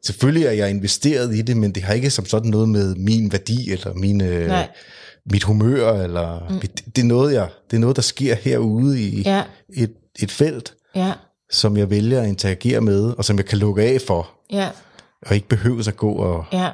[0.06, 3.32] selvfølgelig er jeg investeret i det, men det har ikke som sådan noget med min
[3.32, 4.68] værdi, eller mine, Nej.
[5.30, 6.60] mit humør, eller mm.
[6.60, 9.42] det, det, er noget, jeg, det er noget, der sker herude i Ja.
[9.74, 11.12] et, et felt, Ja,
[11.50, 14.68] som jeg vælger at interagere med, og som jeg kan lukke af for, ja,
[15.26, 16.44] og ikke behøver at gå og...
[16.52, 16.70] ja.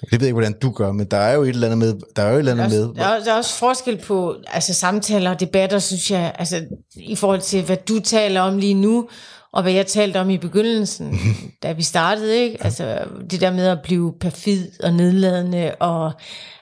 [0.00, 1.94] Det ved jeg ikke, hvordan du gør, men der er jo et eller andet med...
[2.16, 3.54] Der er jo et eller andet Der er, med også, der, er, der er også
[3.58, 6.64] forskel på altså, samtaler og debatter, synes jeg, altså,
[6.96, 9.08] i forhold til, hvad du taler om lige nu,
[9.54, 11.18] og hvad jeg talte om i begyndelsen,
[11.62, 12.56] da vi startede, ikke?
[12.64, 12.98] Altså,
[13.30, 16.12] det der med at blive perfid og nedladende, og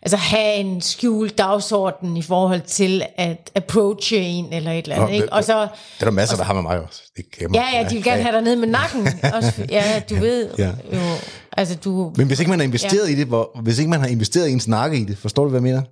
[0.02, 5.08] altså, have en skjult dagsorden i forhold til at approache en, eller et eller andet,
[5.08, 5.22] Nå, ikke?
[5.24, 5.68] det- Og så, Det
[6.00, 7.02] er der masser, der har med mig også.
[7.16, 9.08] Det man- ja, ja, de vil gerne have dig ned med nakken.
[9.34, 10.70] Også, ja, du ved Ja.
[10.92, 10.98] jo,
[11.52, 12.12] altså, du...
[12.16, 13.12] Men hvis ikke man har investeret ja.
[13.12, 15.50] i det, hvor, hvis ikke man har investeret i en snakke i det, forstår du,
[15.50, 15.82] hvad jeg mener?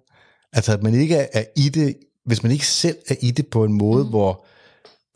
[0.53, 1.95] Altså, at man ikke er, er i det,
[2.27, 4.11] hvis man ikke selv er i det på en måde, mm.
[4.11, 4.45] hvor,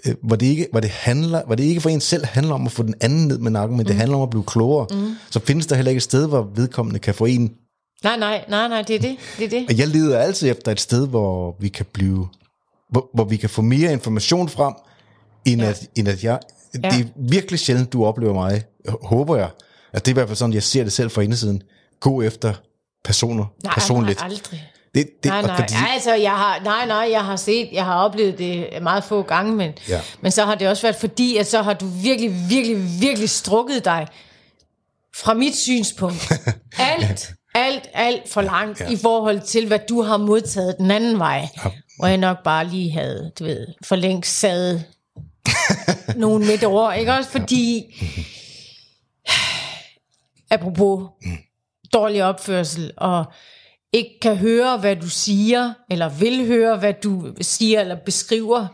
[0.07, 2.67] øh, hvor, det ikke, hvor, det handler, hvor det ikke for en selv handler om
[2.67, 3.87] at få den anden ned med nakken, men mm.
[3.87, 5.15] det handler om at blive klogere, mm.
[5.31, 7.53] så findes der heller ikke et sted, hvor vedkommende kan få en.
[8.05, 9.67] Nej, nej, nej, nej, det er det, det er det.
[9.69, 12.29] Og jeg leder altid efter et sted, hvor vi kan blive,
[12.91, 14.75] hvor, hvor vi kan få mere information frem,
[15.45, 15.69] end, Ja.
[15.69, 16.39] at, end at jeg,
[16.83, 16.89] ja.
[16.91, 18.63] Det er virkelig sjældent, du oplever mig,
[19.03, 19.49] håber jeg,
[19.93, 21.63] at det er i hvert fald sådan, jeg ser det selv fra indersiden,
[22.01, 22.55] gå efter
[23.05, 24.19] personer Nej, personligt.
[24.21, 24.71] nej, aldrig.
[24.95, 27.95] Det, det, Nej, nej, fordi- altså, jeg har, nej, nej, jeg har set, jeg har
[28.05, 30.01] oplevet det meget få gange, men, Ja.
[30.21, 33.85] men så har det også været fordi, at så har du virkelig, virkelig, virkelig strukket
[33.85, 34.07] dig
[35.17, 36.33] fra mit synspunkt.
[36.79, 38.91] Alt, alt, alt for langt ja.
[38.91, 41.49] i forhold til, hvad du har modtaget den anden vej.
[41.65, 41.71] Ja.
[41.99, 44.81] Hvor jeg nok bare lige havde, du ved, for længst sad
[46.17, 47.31] nogen midt over, ikke også?
[47.31, 47.83] Fordi,
[50.51, 51.09] apropos
[51.93, 53.25] dårlig opførsel, og
[53.95, 58.67] ikke kan høre, hvad du siger, eller vil høre, hvad du siger eller beskriver,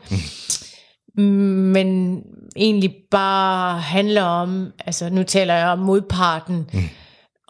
[1.21, 2.21] men
[2.57, 6.83] egentlig bare handler om, altså nu taler jeg om modparten, mm.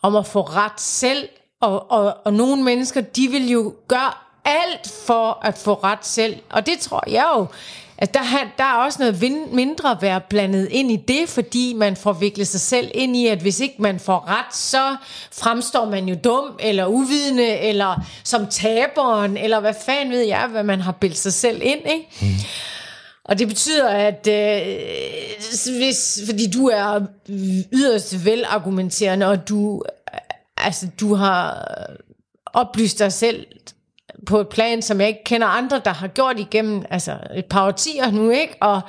[0.02, 1.28] om at få ret selv,
[1.60, 4.12] og, og, og nogle mennesker, de vil jo gøre
[4.44, 7.46] alt for at få ret selv, og det tror jeg jo,
[8.00, 11.28] at der, har- der er også noget vin- mindre at være blandet ind i det,
[11.28, 14.96] fordi man får viklet sig selv ind i, at hvis ikke man får ret, så
[15.32, 20.62] fremstår man jo dum, eller uvidende, eller som taberen, eller hvad fanden ved jeg, hvad
[20.62, 22.08] man har bildt sig selv ind, ikke?
[22.22, 22.28] Mm.
[23.24, 27.00] Og det betyder, at øh, hvis, fordi du er
[27.72, 29.82] yderst velargumenterende, og du,
[30.56, 31.66] altså, du har
[32.54, 33.46] oplyst dig selv
[34.26, 37.66] på et plan, som jeg ikke kender andre, der har gjort igennem altså et par
[37.66, 38.56] årtier nu, ikke?
[38.60, 38.80] Og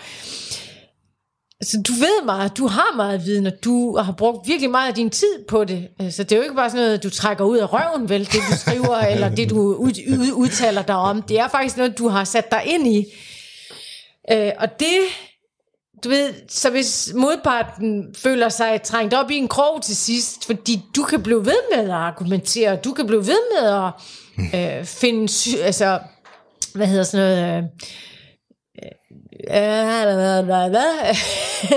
[1.62, 4.94] så du ved meget, du har meget viden, og du har brugt virkelig meget af
[4.94, 5.88] din tid på det.
[6.10, 8.42] Så det er jo ikke bare sådan noget, du trækker ud af røven, vel, det
[8.52, 11.22] du skriver, eller det du ud, ud, udtaler dig om.
[11.22, 13.06] Det er faktisk noget, du har sat dig ind i.
[14.32, 14.98] Øh, og det,
[16.04, 20.82] du ved, så hvis modparten føler sig trængt op i en krog til sidst, fordi
[20.96, 23.92] du kan blive ved med at argumentere, du kan blive ved med at
[24.56, 26.00] øh, finde, sy- altså,
[26.76, 27.64] hvad hedder sådan noget, øh,
[29.50, 29.56] øh,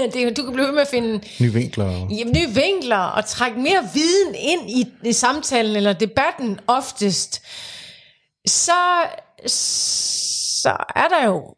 [0.12, 1.84] det, du kan blive ved med at finde Nye vinkler.
[1.84, 7.42] og- Jamen, nye vinkler og trække mere viden ind i, i samtalen eller debatten oftest,
[8.48, 8.72] så,
[9.46, 11.54] så er der jo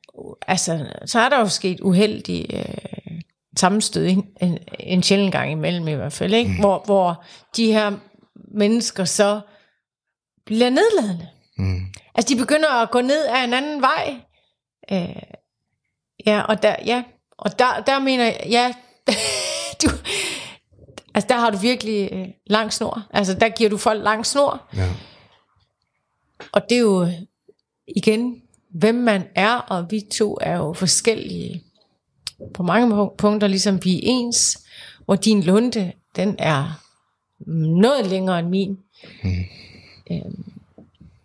[0.47, 2.65] altså, så er der jo sket uheldig øh,
[3.59, 6.51] sammenstød en, en, en sjældent gang imellem i hvert fald, ikke?
[6.51, 6.61] Mm.
[6.61, 7.25] Hvor, hvor
[7.57, 7.93] de her
[8.55, 9.41] mennesker så
[10.47, 11.29] bliver nedladende.
[11.59, 11.81] Mm.
[12.15, 14.17] Altså, de begynder at gå ned af en anden vej.
[14.93, 15.23] Øh,
[16.27, 17.03] ja, og der, ja,
[17.39, 18.73] og der, der mener jeg, ja,
[19.83, 19.91] du,
[21.15, 23.03] altså der har du virkelig øh, lang snor.
[23.11, 24.63] Altså, der giver du folk lang snor.
[24.77, 24.89] Ja.
[26.53, 27.09] Og det er jo
[27.97, 31.63] igen, hvem man er, og vi to er jo forskellige
[32.55, 34.59] på mange pu- punkter, ligesom vi er ens,
[35.05, 36.83] hvor din lunde, den er
[37.81, 38.79] noget længere end min.
[39.25, 39.31] Mm.
[40.11, 40.45] Øhm,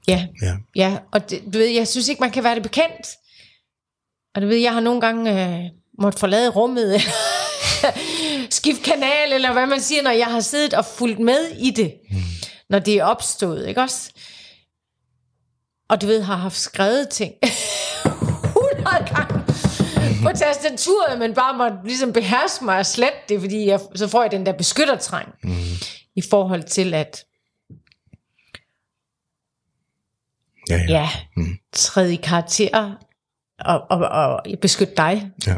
[0.08, 0.56] ja, Ja.
[0.76, 3.08] ja, og det, du ved, jeg synes ikke, man kan være det bekendt.
[4.36, 5.70] Og du ved, jeg har nogle gange øh,
[6.00, 7.02] måtte forlade rummet,
[8.50, 11.94] skift kanal, eller hvad man siger, når jeg har siddet og fulgt med i det,
[12.12, 12.18] mm.
[12.70, 14.12] når det er opstået, ikke også?
[15.90, 19.44] Og du ved, har haft skrevet ting 100 gange
[20.24, 24.22] på tastaturet, men bare måtte ligesom beherske mig og slette det, fordi jeg, så får
[24.22, 25.54] jeg den der beskyttertræng mm.
[26.16, 27.26] i forhold til at
[30.70, 30.84] Ja, ja.
[30.90, 31.58] ja, mm.
[31.74, 32.92] træde i karakter
[33.60, 35.56] og, og, og beskytte dig ja.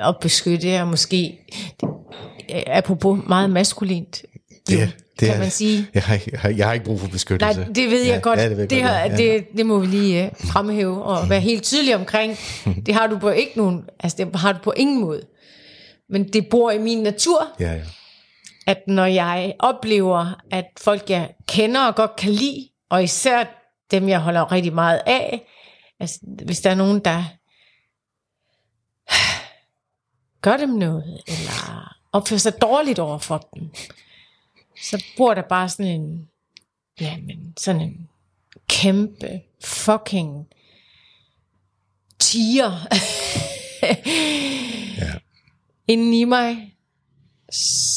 [0.00, 1.38] og beskytte jer måske,
[1.80, 1.88] det,
[2.66, 4.22] apropos meget maskulint,
[4.68, 4.86] Det, er-
[5.20, 5.86] det kan er, man sige.
[5.94, 7.60] Jeg har, jeg, har, jeg har ikke brug for beskyttelse.
[7.60, 8.38] Nej, det ved jeg ja, godt.
[8.38, 9.16] Ja, det, ved det, godt, har, ja.
[9.16, 12.36] det, det må vi lige uh, fremhæve og være helt tydelig omkring.
[12.86, 15.22] Det har du på ikke nogen, altså det har du på ingen måde.
[16.10, 17.80] Men det bor i min natur, Ja, ja.
[18.66, 23.44] at når jeg oplever, at folk jeg kender og godt kan lide, og især
[23.90, 25.48] dem jeg holder rigtig meget af,
[26.00, 27.24] altså hvis der er nogen, der
[30.42, 33.74] gør dem noget, eller opfører sig dårligt over for dem,
[34.82, 36.28] så bor der bare sådan en,
[37.00, 38.08] ja, men sådan en
[38.68, 40.46] kæmpe fucking
[42.18, 42.86] tiger
[43.82, 45.12] Ja.
[45.88, 46.76] inden i mig,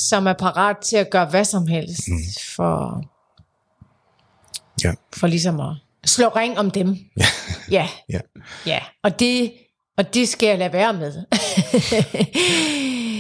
[0.10, 2.18] som er parat til at gøre hvad som helst mm.
[2.56, 3.04] for,
[4.84, 4.92] Ja.
[5.18, 5.76] for ligesom at
[6.06, 6.98] slå ring om dem.
[7.72, 8.20] ja, ja.
[8.66, 8.80] ja.
[9.04, 9.52] Og det,
[9.98, 11.14] og det skal jeg lade være med.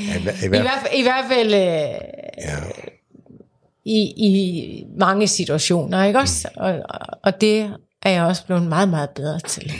[0.08, 1.60] ja i, hver- i, I, hver, hvert, I hvert fald øh,
[2.50, 2.58] ja.
[3.86, 6.50] i, i mange situationer, ikke også?
[6.56, 9.72] Og, og- og det er jeg også blevet meget, meget bedre til.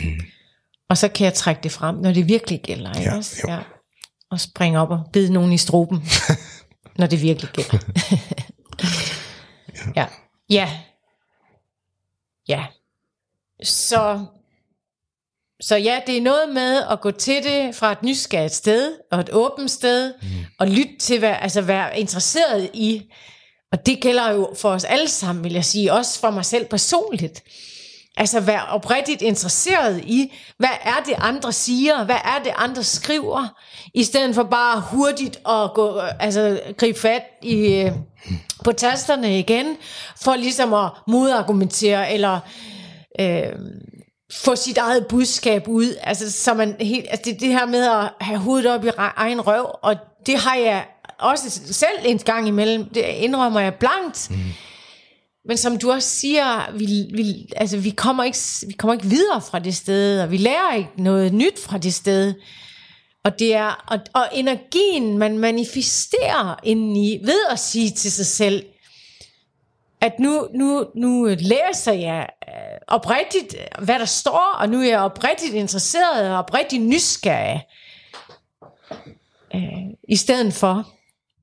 [0.88, 3.40] Og så kan jeg trække det frem, når det virkelig gælder, ikke Ja, også?
[3.48, 3.52] jo.
[3.52, 3.58] Ja.
[4.30, 6.02] Og springe op og bide nogen i struben,
[6.98, 7.78] når det virkelig gælder.
[8.12, 8.18] ja.
[9.96, 10.06] Ja.
[10.50, 10.68] Ja.
[13.62, 14.26] Så,
[15.60, 19.20] så ja, det er noget med at gå til det fra et nysgerrigt sted, og
[19.20, 20.28] et åbent sted, mm.
[20.58, 23.12] og lytte til, hvad, altså være interesseret i,
[23.72, 26.66] Og det gælder jo for os alle sammen, vil jeg sige, også for mig selv
[26.66, 27.42] personligt.
[28.20, 33.46] Altså være oprigtigt interesseret i, hvad er det andre siger, hvad er det andre skriver,
[33.94, 37.92] i stedet for bare hurtigt at gå, altså gribe fat i, øh,
[38.64, 39.76] på tasterne igen,
[40.22, 42.40] for ligesom at modargumentere, eller
[43.20, 43.52] øh,
[44.32, 45.94] få sit eget budskab ud.
[46.02, 49.40] Altså, så man helt, altså det, det her med at have hovedet op i egen
[49.40, 49.96] røv, og
[50.26, 50.84] det har jeg
[51.18, 54.30] også selv en gang imellem, det indrømmer jeg blankt.
[54.30, 54.36] Mm.
[55.44, 59.40] Men som du også siger, vi, vi, altså, vi, kommer ikke, vi kommer ikke videre
[59.40, 62.34] fra det sted, og vi lærer ikke noget nyt fra det sted.
[63.24, 68.64] Og, det er, og, og energien, man manifesterer indeni, ved at sige til sig selv,
[70.00, 75.00] at nu, nu, nu læser jeg øh, oprigtigt, hvad der står, og nu er jeg
[75.00, 77.66] oprigtigt interesseret og oprigtigt nysgerrig.
[79.54, 80.86] Øh, I stedet for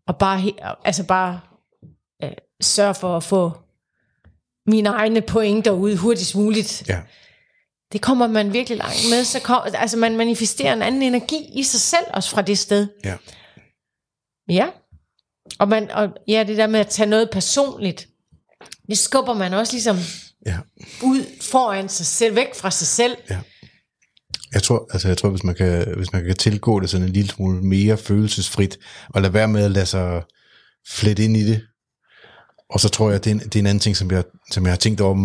[0.08, 0.41] at bare,
[0.86, 1.39] altså bare
[2.24, 2.32] øh,
[2.62, 3.52] sørge for at få
[4.68, 6.84] mine egne pointer ud hurtigst muligt.
[6.88, 6.99] Ja.
[7.91, 9.24] Det kommer man virkelig langt med.
[9.24, 12.88] Så kom, altså man manifesterer en anden energi i sig selv også fra det sted.
[13.05, 13.15] Ja.
[14.49, 14.68] Ja.
[15.59, 18.07] Og, man, og ja, det der med at tage noget personligt,
[18.89, 19.97] det skubber man også ligesom
[20.45, 20.57] Ja.
[21.03, 23.18] ud foran sig selv, væk fra sig selv.
[23.30, 23.39] Ja.
[24.53, 27.13] Jeg tror, altså jeg tror, hvis man kan, hvis man kan tilgå det sådan en
[27.13, 28.78] lille smule mere følelsesfrit,
[29.09, 30.24] og lade være med at lade sig
[30.89, 31.61] flette ind i det.
[32.70, 34.63] Og så tror jeg, det er en, det er en anden ting, som jeg, som
[34.63, 35.15] jeg har tænkt over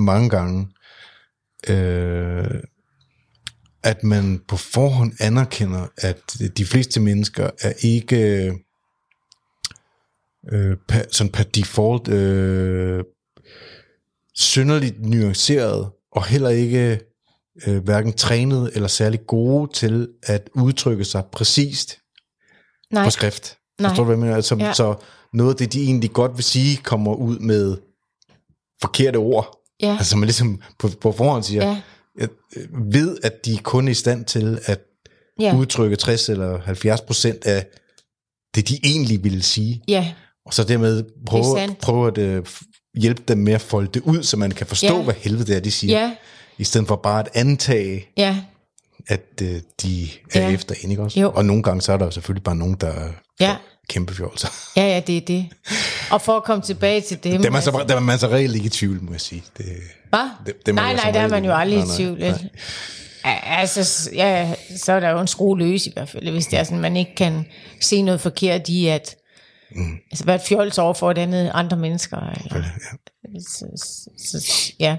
[0.00, 0.68] mange gange,
[1.68, 2.60] øh,
[3.82, 6.20] at man på forhånd anerkender, at
[6.56, 8.52] de fleste mennesker er ikke
[10.52, 13.04] øh, per, sådan per default øh,
[14.34, 17.00] synderligt nuanceret, og heller ikke
[17.66, 21.98] øh, hverken trænet eller særlig gode til at udtrykke sig præcist
[22.90, 23.04] Nej.
[23.04, 23.56] på skrift.
[23.80, 23.90] Nej.
[23.90, 24.36] Forstår du, hvad jeg mener?
[24.36, 24.72] Altså, Ja.
[24.72, 24.94] Så
[25.34, 27.76] noget af det, de egentlig godt vil sige, kommer ud med
[28.80, 29.58] forkerte ord.
[29.82, 29.96] Ja.
[29.98, 31.80] Altså man ligesom på, på forhånd siger, Ja.
[32.18, 34.80] jeg øh, ved, at de kun er i stand til at
[35.40, 35.56] Ja.
[35.56, 37.66] udtrykke 60 eller 70 procent af
[38.54, 39.82] det, de egentlig ville sige.
[39.88, 40.12] Ja.
[40.46, 42.44] Og så dermed prøve, prøve at øh,
[42.96, 45.02] hjælpe dem med at folde det ud, så man kan forstå, Ja.
[45.02, 46.00] hvad helvede det er, de siger.
[46.00, 46.14] Ja.
[46.58, 48.38] I stedet for bare at antage, Ja.
[49.08, 50.50] at øh, de er Ja.
[50.54, 51.20] efter en, ikke også?
[51.20, 51.32] Jo.
[51.34, 53.56] Og nogle gange, så er der jo selvfølgelig bare nogen, der er Ja.
[53.88, 54.48] Kæmpe fjolser.
[54.76, 55.46] Ja, ja, det er det.
[56.10, 57.32] Og for at komme tilbage til dem.
[57.32, 59.20] Dem er man altså, så, der er man så reelt ikke i tvivl, må jeg
[59.20, 59.42] sige.
[59.58, 59.66] Det,
[60.08, 60.30] Hvad?
[60.46, 62.18] det- det må nej, nej, der er man jo aldrig i tvivl.
[62.18, 62.32] nej.
[63.46, 66.64] Altså, ja, så er der jo en skrue løs i hvert fald, hvis det er
[66.64, 67.46] sådan, man ikke kan
[67.80, 69.16] se noget forkert i, at
[69.76, 69.94] mm.
[70.10, 72.16] altså, være et fjols over for et andet andre mennesker.
[72.16, 72.62] Eller,
[73.34, 73.40] Ja.
[73.40, 73.66] så,
[74.18, 74.96] så, så, ja.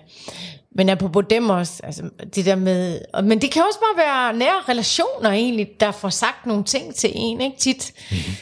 [0.75, 2.03] Men apropos dem også, altså
[2.35, 6.09] det der med, og- men det kan også bare være nære relationer egentlig, der får
[6.09, 8.33] sagt nogle ting til en, ikke tit, mm-hmm.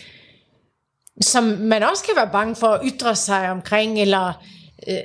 [1.22, 4.34] Som man også kan være bange for at ytre sig omkring, eller
[4.88, 4.96] øh,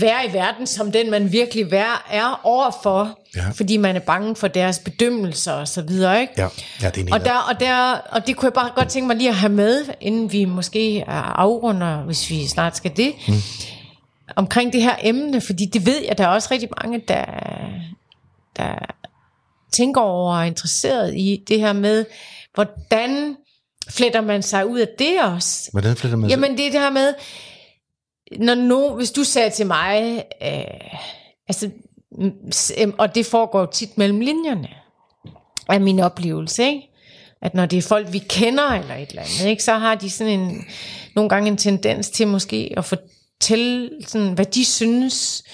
[0.00, 3.50] være i verden som den, man virkelig er, er overfor, Ja.
[3.54, 6.32] fordi man er bange for deres bedømmelser og så videre, ikke?
[6.38, 6.48] Ja,
[6.82, 9.16] ja, det er Og, der, og, der, og det kunne jeg bare godt tænke mig
[9.16, 13.34] lige at have med, inden vi måske afrunder, hvis vi snart skal det, mm.
[14.36, 17.24] omkring det her emne, fordi det ved jeg, der er også rigtig mange, der,
[18.56, 18.74] der
[19.72, 22.04] tænker over og er interesseret i det her med,
[22.54, 23.36] hvordan
[23.90, 25.68] fletter man sig ud af det også?
[25.72, 26.36] Hvordan fletter man sig?
[26.36, 27.14] Jamen det er det her med,
[28.38, 30.98] når no, hvis du sagde til mig, øh,
[31.48, 31.70] altså,
[32.12, 34.68] mm, og det foregår tit mellem linjerne,
[35.68, 36.88] af min oplevelse, ikke?
[37.42, 39.64] at når det er folk, vi kender eller et eller andet, ikke?
[39.64, 40.64] så har de sådan en,
[41.14, 45.44] nogle gange en tendens til måske at fortælle, sådan, hvad de synes,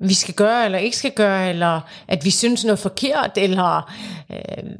[0.00, 3.92] vi skal gøre eller ikke skal gøre, eller at vi synes noget forkert, eller
[4.30, 4.70] øh,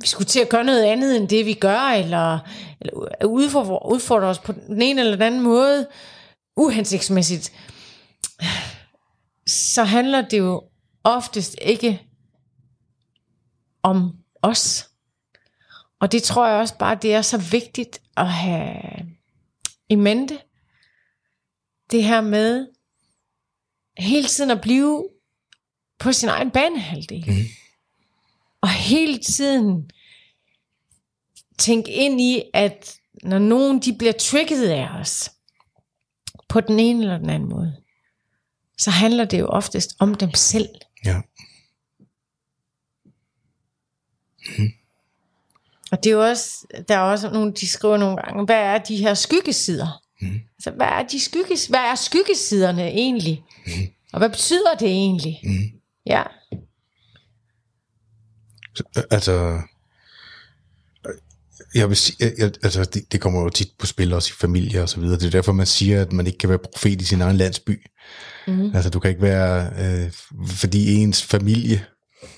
[0.00, 2.38] vi skulle til at gøre noget andet end det, vi gør, eller,
[2.80, 5.88] eller udfordre, udfordre os på den ene eller den anden måde,
[6.56, 7.52] uhensigtsmæssigt,
[9.46, 10.62] så handler det jo
[11.04, 12.02] oftest ikke
[13.82, 14.88] om os.
[16.00, 18.82] Og det tror jeg også bare, det er så vigtigt at have
[19.88, 20.38] i mente.
[21.90, 22.66] Det her med
[23.98, 25.08] hele tiden at blive
[25.98, 27.24] på sin egen banehalvdel.
[27.26, 27.65] Mm.
[28.60, 29.90] Og hele tiden
[31.58, 35.30] tænke ind i, at når nogen de bliver trigget af os,
[36.48, 37.76] på den ene eller den anden måde,
[38.78, 40.68] så handler det jo oftest om dem selv.
[41.04, 41.20] Ja.
[45.92, 48.78] Og det er jo også, der er også nogle, de skriver nogle gange, hvad er
[48.78, 50.02] de her skyggesider?
[50.20, 50.40] Mm.
[50.56, 53.44] Altså, hvad er, de skygges, hvad er skyggesiderne egentlig?
[53.66, 53.72] Mm.
[54.12, 55.40] Og hvad betyder det egentlig?
[55.44, 55.80] Mm.
[56.06, 56.22] Ja,
[59.10, 59.58] Altså,
[61.74, 64.82] Jeg vil sige, jeg, altså det, det kommer jo tit på spil også i familie
[64.82, 65.18] og så videre.
[65.18, 67.86] Det er derfor, man siger, at man ikke kan være profet i sin egen landsby.
[68.48, 68.70] Mm.
[68.74, 70.10] Altså du kan ikke være, øh,
[70.48, 71.84] fordi ens familie,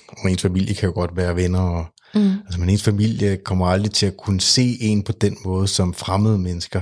[0.07, 1.85] og ens familie kan jo godt være venner, og,
[2.15, 2.31] mm.
[2.45, 5.93] altså, men ens familie kommer aldrig til at kunne se en på den måde, som
[5.93, 6.81] fremmede mennesker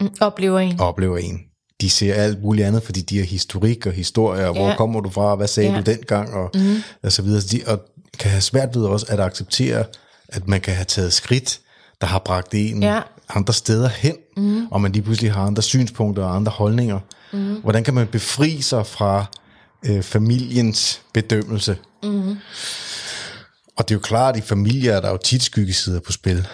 [0.00, 0.80] Mm, oplever en.
[0.80, 1.40] oplever en.
[1.80, 4.76] De ser alt muligt andet, fordi de har historik og historie, og hvor Ja.
[4.76, 5.76] kommer du fra, hvad sagde Ja.
[5.80, 6.76] du dengang, og, mm.
[7.02, 7.40] og så videre.
[7.40, 7.80] De, og
[8.18, 9.84] kan have svært ved også at acceptere,
[10.28, 11.60] at man kan have taget skridt,
[12.00, 13.00] der har bragt en Ja.
[13.28, 14.66] andre steder hen, mm.
[14.66, 17.00] og man lige pludselig har andre synspunkter og andre holdninger.
[17.32, 17.54] Mm.
[17.60, 19.24] Hvordan kan man befri sig fra
[19.86, 21.76] øh, familiens bedømmelse?
[22.02, 22.36] Mm.
[23.76, 26.46] Og det er jo klart, at i familier er der jo tit skyggesider på spil,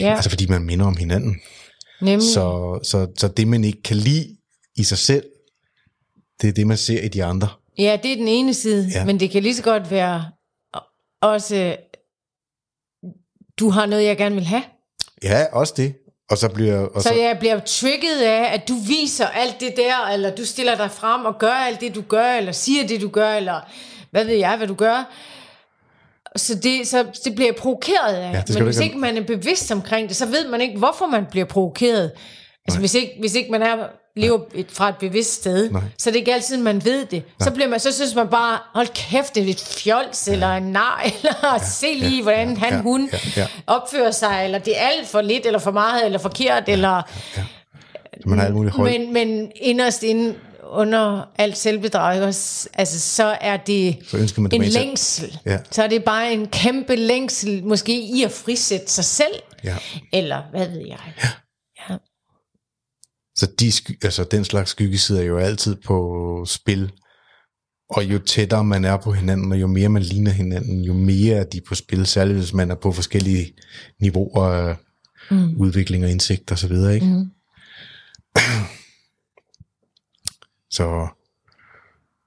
[0.00, 1.36] Ja, altså fordi man minder om hinanden.
[2.00, 2.28] nemlig.
[2.34, 4.36] Så, så, så det, man ikke kan lide
[4.76, 5.24] i sig selv,
[6.42, 7.48] det er det, man ser i de andre.
[7.78, 9.04] Ja, det er den ene side, Ja.
[9.04, 10.24] men det kan lige så godt være
[11.22, 11.76] også,
[13.58, 14.62] du har noget, jeg gerne vil have.
[15.22, 15.94] Ja, også det.
[16.30, 16.78] Og så bliver...
[16.88, 20.44] Og Så så, jeg bliver trigget af, at du viser alt det der, eller du
[20.44, 23.60] stiller dig frem og gør alt det, du gør, eller siger det, du gør, eller
[24.10, 25.12] hvad ved jeg, hvad du gør.
[26.36, 28.32] Så det, så det bliver jeg provokeret af.
[28.32, 31.06] Ja, Men hvis ikke- ikke man er bevidst omkring det, så ved man ikke, hvorfor
[31.06, 32.12] man bliver provokeret.
[32.66, 33.86] Altså hvis ikke, hvis ikke man er,
[34.16, 35.82] lever et, fra et bevidst sted, Nej.
[35.98, 37.22] så det er ikke altid, man ved det.
[37.40, 40.62] Så, bliver man, så synes man bare, hold kæft, det er et fjols, eller en
[40.62, 43.46] nar, eller se lige, hvordan han, ja, hun ja, ja.
[43.66, 47.02] opfører sig, eller det er alt for lidt, eller for meget, eller forkert, eller...
[48.26, 48.92] man har alt muligt højt.
[49.00, 50.34] Men, men inderst inde
[50.70, 55.38] under alt selvbedrag, altså, så er det Så ønsker man en tilbage til- længsel.
[55.46, 55.58] Ja.
[55.70, 59.34] Så er det bare en kæmpe længsel, måske i at frisætte sig selv,
[59.64, 59.76] Ja.
[60.12, 60.86] eller hvad ved jeg.
[60.88, 61.12] Ja.
[61.22, 61.28] ja.
[63.42, 63.72] Så de,
[64.02, 66.92] altså, den slags skyggesider er jo altid på spil.
[67.90, 71.36] Og jo tættere man er på hinanden, og jo mere man ligner hinanden, jo mere
[71.36, 73.52] er de på spil, særligt hvis man er på forskellige
[74.00, 74.76] niveauer af
[75.30, 75.56] mm.
[75.56, 77.06] udvikling og indsigt og så videre, ikke?
[77.06, 77.30] Mm.
[80.76, 81.08] så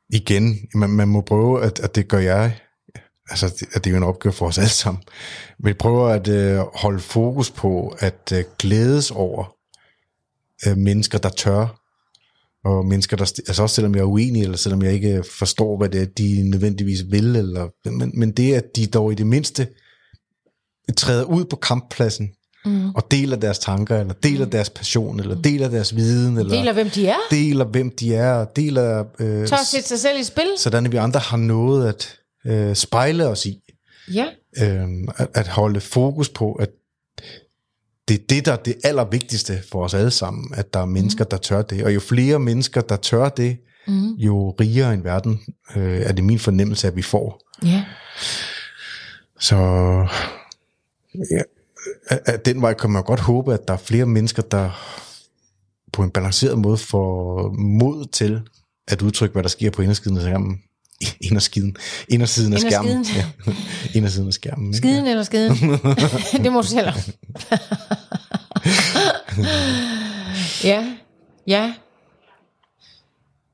[0.10, 2.60] igen, man, man må prøve, at, at det gør jeg,
[3.30, 5.04] altså det, at det er jo en opgave for os alle sammen,
[5.60, 9.55] vi prøver at øh, holde fokus på at øh, glædes over
[10.68, 11.82] øh, mennesker, der tør,
[12.66, 15.90] og mennesker, der, altså også selvom jeg er uenig, eller selvom jeg ikke forstår, hvad
[15.90, 19.68] det er, de nødvendigvis vil, eller, men, men det, at de dog i det mindste
[20.98, 22.30] træder ud på kamppladsen,
[22.66, 22.90] mm.
[22.96, 24.52] og deler deres tanker, eller deler mm.
[24.52, 27.16] deres passion, eller deler deres viden, eller Deler, hvem de er.
[27.32, 30.48] deler hvem de er, og deler, øh, Tør at sætte sig selv i spil.
[30.58, 33.62] sådan at vi andre har noget at øh, spejle os i,
[34.14, 34.26] Ja.
[34.62, 34.88] øh,
[35.18, 36.70] at, at holde fokus på, at
[38.08, 41.24] det er det, der er det allervigtigste for os alle sammen, at der er mennesker,
[41.24, 41.84] der tør det.
[41.84, 44.14] Og jo flere mennesker, der tør det, mm.
[44.14, 45.42] jo rigere en verden
[45.76, 47.42] øh, er det min fornemmelse, at vi får.
[47.64, 47.86] Ja.
[49.40, 49.56] Så
[51.32, 51.42] ja,
[52.10, 54.72] af, af den vej kan man godt håbe, at der er flere mennesker, der
[55.94, 58.42] på en balanceret måde får mod til
[58.88, 60.62] at udtrykke, hvad der sker på indersiden af skærmen.
[61.28, 61.76] Indersiden,
[62.10, 63.06] indersiden af skærmen.
[63.16, 63.26] Ja,
[63.98, 64.74] indersiden af skærmen.
[64.74, 65.56] Skiden eller skiden?
[66.44, 66.88] det må du selv
[70.64, 70.86] ja,
[71.48, 71.74] ja.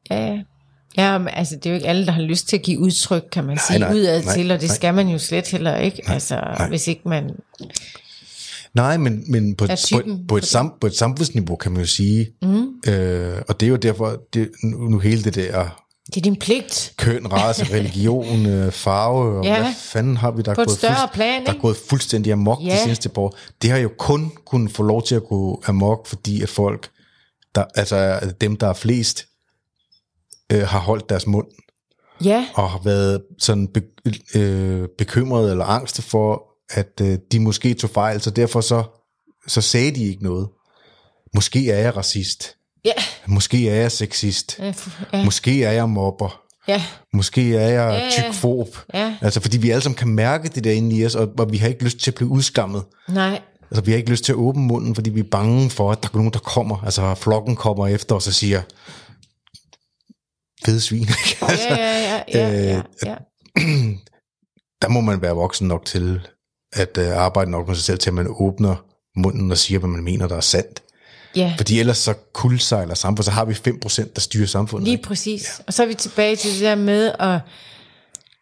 [0.10, 0.42] Ja, ja.
[0.98, 3.24] Ja, men altså det er jo ikke alle, der har lyst til at give udtryk,
[3.32, 4.76] kan man sige, nej, udad nej, til, og det nej.
[4.76, 6.70] skal man jo slet heller ikke, altså nej.
[6.70, 7.30] hvis ikke man...
[8.74, 11.82] Nej, men, men på, Er på, typen på, et sam, på et samfundsniveau kan man
[11.82, 12.92] jo sige, mm.
[12.92, 15.82] øh, og det er jo derfor, det, nu, nu hele det der
[16.14, 16.94] Det er din pligt.
[16.98, 19.62] køn, race, religion, øh, farve, og Ja.
[19.62, 21.62] hvad fanden har vi, der, På er et gået, større plan, der er ikke?
[21.62, 22.74] gået fuldstændig amok ja.
[22.76, 23.36] de seneste par år.
[23.62, 26.90] Det har jo kun kunnet få lov til at gå amok, fordi at folk,
[27.56, 29.26] der, altså dem, der er flest,
[30.52, 31.48] øh, har holdt deres mund,
[32.24, 33.82] Ja, og har været sådan be,
[34.36, 38.84] øh, bekymrede eller angste for, at øh, de måske tog fejl, så derfor så,
[39.48, 40.48] så sagde de ikke noget.
[41.36, 42.56] Måske er jeg racist.
[42.86, 42.92] Ja,
[43.28, 44.60] Måske er jeg sexist.
[45.14, 46.42] ja, Måske er jeg mobber.
[46.68, 48.32] ja, Måske er jeg Ja, ja.
[48.32, 48.68] tykfob.
[48.94, 49.16] ja.
[49.22, 51.58] Altså fordi vi alle sammen kan mærke det der inde i os, og, og vi
[51.58, 52.84] har ikke lyst til at blive udskammet.
[53.10, 55.92] nej, Altså vi har ikke lyst til at åbne munden, fordi vi er bange for,
[55.92, 56.78] at der er nogen, der kommer.
[56.84, 58.62] Altså flokken kommer efter os og siger,
[60.66, 61.08] fede svin.
[61.42, 63.16] altså, ja, ja, ja, ja, ja, øh, ja.
[64.82, 66.28] der må man være voksen nok til
[66.74, 68.76] at uh, arbejde nok med sig selv, til at man åbner
[69.16, 70.84] munden og siger, hvad man mener, der er sandt.
[71.36, 71.54] Ja.
[71.58, 74.84] Fordi ellers så kuldsejler samfundet, så har vi 5%, der styrer samfundet.
[74.84, 75.08] Lige ikke?
[75.08, 75.44] præcis.
[75.60, 75.64] Ja.
[75.68, 77.40] Og så er vi tilbage til det der med at,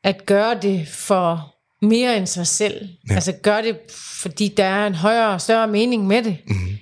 [0.04, 2.88] at gøre det for mere end sig selv.
[3.10, 3.16] Ja.
[3.16, 3.78] Altså gøre det,
[4.22, 6.38] fordi der er en højere og større mening med det.
[6.48, 6.78] Mm-hmm.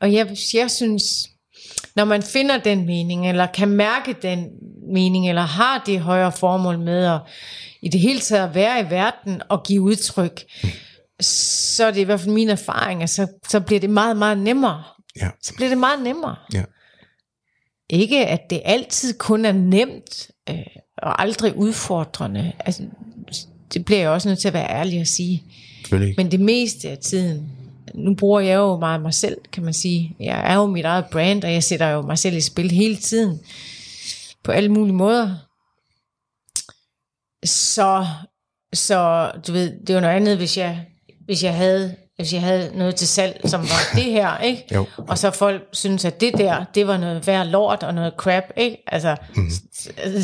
[0.00, 1.04] Og jeg, jeg synes,
[1.96, 4.46] når man finder den mening, eller kan mærke den
[4.92, 7.20] mening, eller har det højere formål med at
[7.82, 10.44] i det hele taget at være i verden og give udtryk,
[11.20, 14.38] så er det i hvert fald min erfaring, at så, så bliver det meget, meget
[14.38, 14.82] nemmere.
[15.20, 15.30] Ja.
[15.42, 16.36] Så bliver det meget nemmere.
[16.54, 16.64] Ja.
[17.90, 20.56] Ikke at det altid kun er nemt øh,
[20.98, 22.52] og aldrig udfordrende.
[22.58, 22.82] Altså,
[23.74, 25.44] det bliver jeg også nødt til at være ærlig at sige.
[26.16, 27.52] Men det meste af tiden,
[27.94, 30.16] nu bruger jeg jo meget mig selv, kan man sige.
[30.20, 32.96] Jeg er jo mit eget brand, og jeg sætter jo mig selv i spil hele
[32.96, 33.40] tiden.
[34.44, 35.36] På alle mulige måder.
[37.44, 38.06] Så,
[38.72, 40.86] så du ved, det var noget andet, hvis jeg,
[41.24, 44.66] hvis jeg havde hvis jeg havde noget til salg, som var det her, ikke?
[44.74, 44.86] Jo.
[45.08, 48.44] Og så folk synes, at det der, det var noget værd lort og noget crap,
[48.56, 48.82] ikke?
[48.86, 49.50] Altså, mm.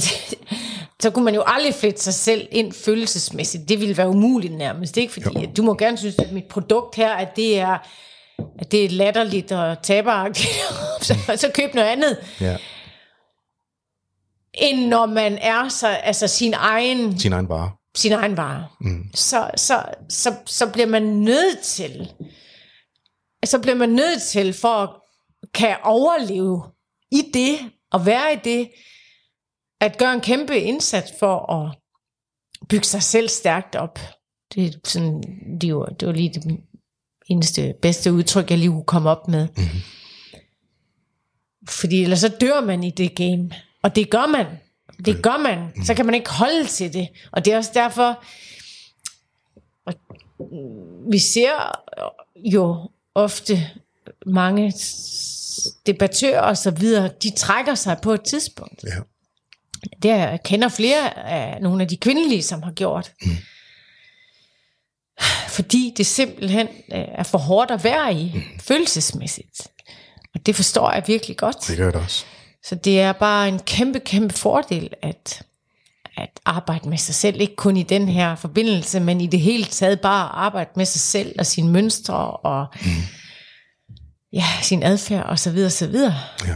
[1.02, 3.68] så, kunne man jo aldrig flette sig selv ind følelsesmæssigt.
[3.68, 5.12] Det ville være umuligt nærmest, ikke?
[5.12, 7.78] Fordi at du må gerne synes, at mit produkt her, at det er,
[8.58, 10.48] at det er latterligt og taberagtigt,
[11.02, 12.16] så, så køb noget andet.
[12.40, 12.56] Ja.
[14.54, 17.70] End når man er så, altså sin egen Sin egen vare.
[17.96, 19.10] Sin egen vare, mm.
[19.14, 22.12] så, så, så, så bliver man nødt til,
[23.44, 24.90] så bliver man nødt til, for at
[25.54, 26.62] kan overleve
[27.12, 27.58] i det,
[27.90, 28.70] og være i det,
[29.80, 31.78] at gøre en kæmpe indsats for at
[32.68, 33.98] bygge sig selv stærkt op.
[34.54, 35.22] Det er sådan,
[35.60, 36.60] det var, det var lige det
[37.26, 39.48] eneste bedste udtryk, jeg lige kunne komme op med.
[39.56, 39.64] Mm.
[41.68, 43.50] Fordi ellers så dør man i det game.
[43.82, 44.46] Og det gør man.
[45.04, 45.84] Det gør man.
[45.84, 47.08] Så kan man ikke holde til det.
[47.32, 48.22] Og det er også derfor,
[51.10, 51.80] vi ser
[52.36, 53.70] jo ofte
[54.26, 54.72] mange
[55.86, 58.84] debattører og så videre, de trækker sig på et tidspunkt.
[58.84, 59.00] Ja.
[60.02, 63.12] Det jeg kender flere af nogle af de kvindelige, som har gjort.
[63.22, 63.36] Mm.
[65.48, 68.60] Fordi det simpelthen øh, er for hårdt at være i, mm.
[68.60, 69.68] følelsesmæssigt.
[70.34, 71.56] Og det forstår jeg virkelig godt.
[71.68, 72.24] Det gør det også.
[72.64, 75.42] Så det er bare en kæmpe, kæmpe fordel at,
[76.16, 77.40] at arbejde med sig selv.
[77.40, 81.00] Ikke kun i den her forbindelse, men i det hele taget bare arbejde med sig
[81.00, 82.90] selv og sine mønstre og mm.
[84.32, 86.14] ja, sin adfærd og så videre, så videre.
[86.46, 86.54] Ja.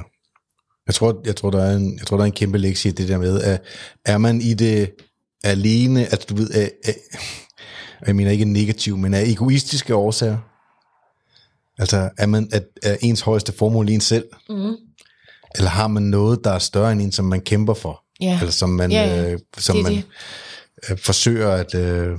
[0.86, 2.94] Jeg tror, jeg tror, der er en, jeg tror, der er en kæmpe lektie i
[2.94, 3.62] det der med, at
[4.04, 4.90] er man i det
[5.44, 6.94] alene, altså du ved, af, af,
[8.06, 10.38] jeg mener ikke negativ, men af egoistiske årsager.
[11.78, 14.24] Altså er man at, er ens højeste formål i en selv?
[14.48, 14.76] Mm.
[15.54, 18.04] Eller har man noget, der er større end en, som man kæmper for?
[18.20, 18.38] Ja.
[18.40, 19.32] Eller som man, Ja, ja.
[19.32, 20.04] øh, som Det man det.
[20.90, 21.74] øh, forsøger at...
[21.74, 22.18] Øh,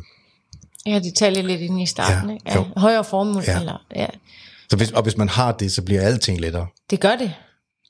[0.86, 2.30] Ja, det talte jeg lidt ind i starten.
[2.30, 2.50] Ja, ikke?
[2.50, 2.66] Ja, jo.
[2.78, 3.44] højere formål.
[3.48, 3.60] Ja.
[3.60, 4.08] Eller, ja.
[4.70, 6.68] så hvis, og hvis man har det, så bliver alting lettere.
[6.90, 7.34] Det gør det.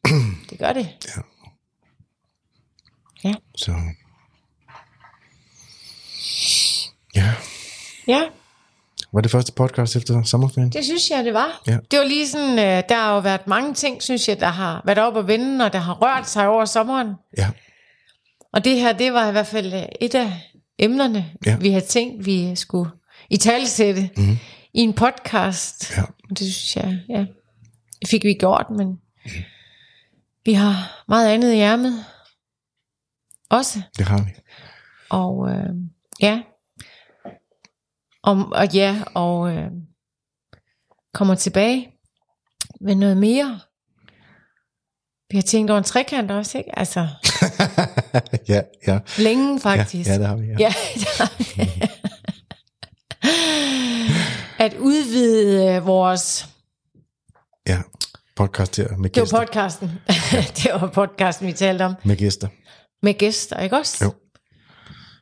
[0.49, 0.87] Det gør det.
[1.15, 1.21] Ja.
[3.29, 3.33] Ja.
[3.57, 3.71] Så...
[7.15, 7.33] Ja.
[8.07, 8.21] Ja,
[9.13, 10.69] Var det første podcast efter sommerferien?
[10.71, 11.61] det synes jeg, det var.
[11.67, 11.77] Ja.
[11.91, 14.81] Det var lige sådan, øh, der har jo været mange ting, synes jeg, der har
[14.85, 17.13] været op og vende, og der har rørt sig over sommeren.
[17.37, 17.49] Ja.
[18.53, 20.31] Og det her, det var i hvert fald øh, et af
[20.79, 21.57] emnerne, Ja.
[21.57, 22.89] vi havde tænkt, vi skulle
[23.29, 24.37] i talsætte mm.
[24.73, 25.97] i en podcast.
[25.97, 26.01] Ja.
[26.29, 27.25] Det synes jeg, ja,
[28.01, 29.31] det fik vi gjort, men mm.
[30.45, 32.05] vi har meget andet i ærmet.
[33.49, 33.81] Også.
[33.97, 34.31] Det har vi.
[35.09, 35.69] Og øh,
[36.21, 36.41] ja.
[38.23, 39.71] Og, og ja, og øh,
[41.13, 41.89] kommer tilbage
[42.81, 43.59] med noget mere.
[45.31, 46.79] Vi har tænkt over en trekant også, ikke?
[46.79, 47.07] Altså,
[48.49, 48.99] ja, ja.
[49.17, 50.09] længe Ja, faktisk.
[50.09, 50.45] ja, det har vi.
[50.45, 50.55] Ja.
[50.59, 51.71] Ja, det har vi.
[54.59, 56.47] At udvide øh, vores...
[57.67, 57.81] ja.
[58.35, 59.37] Podcast her med Det gæster.
[59.37, 59.91] var podcasten.
[60.57, 61.93] det var podcasten, vi talte om.
[62.05, 62.47] med gæster.
[63.01, 64.05] Med gæster, ikke også?
[64.05, 64.13] Jo.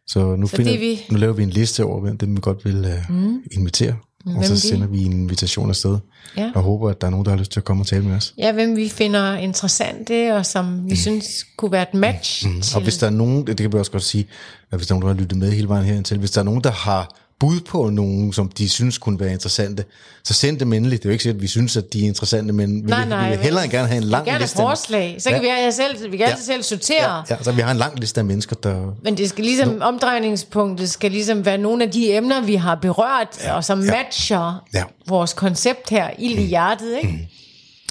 [0.08, 2.41] Så nu, Så finder, er vi- nu laver vi en liste over, hvem dem vi
[2.41, 3.41] godt vil uh, mm.
[3.52, 3.95] invitere.
[4.26, 4.60] Og Hvem så de?
[4.60, 5.97] sender vi en invitation afsted.
[6.38, 6.52] Ja.
[6.56, 8.16] Og håber, at der er nogen, der har lyst til at komme og tale med
[8.16, 8.34] os.
[8.38, 12.62] Ja, hvem vi finder interessante, og som vi synes kunne være et match mm.
[12.62, 12.76] til.
[12.76, 14.28] Og hvis der er nogen, det kan vi også godt sige,
[14.72, 16.39] at hvis der er nogen, der har lyttet med hele vejen herind til, hvis der
[16.41, 19.86] er nogen, der har bud på nogen, som de synes kunne være interessante,
[20.24, 20.98] så send dem endelig.
[21.00, 23.00] Det er jo ikke sikkert, at vi synes, at de er interessante, men vi, Nej,
[23.00, 24.62] vil, nej, vi vil hellere gerne have en lang gerne liste.
[24.62, 25.56] af- forslag, så kan Ja.
[25.56, 27.16] vi, have selv, vi kan altid selv sortere.
[27.30, 28.96] Ja, ja, så vi har en lang liste af mennesker, der...
[29.04, 33.28] Men det skal ligesom, omdrejningspunktet skal ligesom være nogle af de emner, vi har berørt,
[33.44, 33.92] ja, og som ja.
[34.04, 34.84] matcher Ja.
[35.08, 37.10] vores koncept her, ild i hjertet, ikke?
[37.10, 37.20] Mm.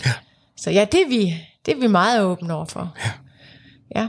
[0.07, 0.13] Ja.
[0.57, 1.35] Så ja, det er vi,
[1.67, 2.97] det er vi meget åbne over for.
[3.05, 3.11] Ja.
[4.01, 4.09] ja.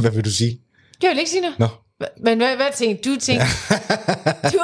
[0.00, 0.58] Hvad vil du sige?
[1.00, 1.58] Det vil ikke sige noget.
[1.58, 1.66] Nå,
[2.24, 3.16] Men hvad, hvad tænkte du?
[3.20, 3.46] Tænkte,
[4.52, 4.58] du,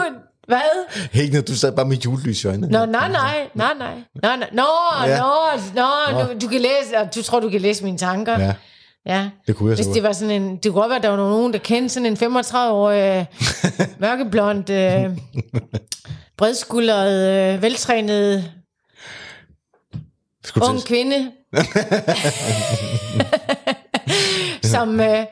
[0.47, 1.31] hvad?
[1.33, 2.67] ned, du sad bare med julelys i øjnene.
[2.69, 3.95] Nå, nej, nej, nej, nej.
[4.23, 4.65] Nå, nå, nå,
[5.07, 5.19] Ja.
[5.19, 5.33] nå,
[5.75, 8.39] nå, du, du kan læse, og du tror, du kan læse mine tanker.
[8.41, 8.55] Ja,
[9.07, 9.29] Ja.
[9.47, 11.09] det kunne jeg Hvis så det var sådan en, det kunne godt være, at der
[11.09, 13.25] var nogen, der kendte sådan en 35-årig øh,
[14.01, 15.05] mørkeblond, øh,
[16.39, 18.51] bredskuldret, øh, veltrænet
[20.45, 21.31] Skulle ung kvinde,
[24.63, 25.25] som øh,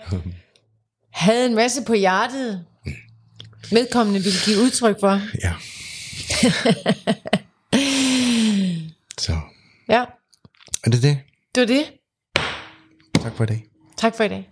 [1.12, 2.64] havde en masse på hjertet,
[3.70, 5.20] vedkommende ville give udtryk for.
[5.42, 5.52] ja.
[9.18, 9.40] Så
[9.88, 10.04] Ja,
[10.84, 11.18] er det det.
[11.54, 11.84] det var det.
[13.22, 13.64] Tak for i dag.
[13.96, 14.48] Tak for i dag.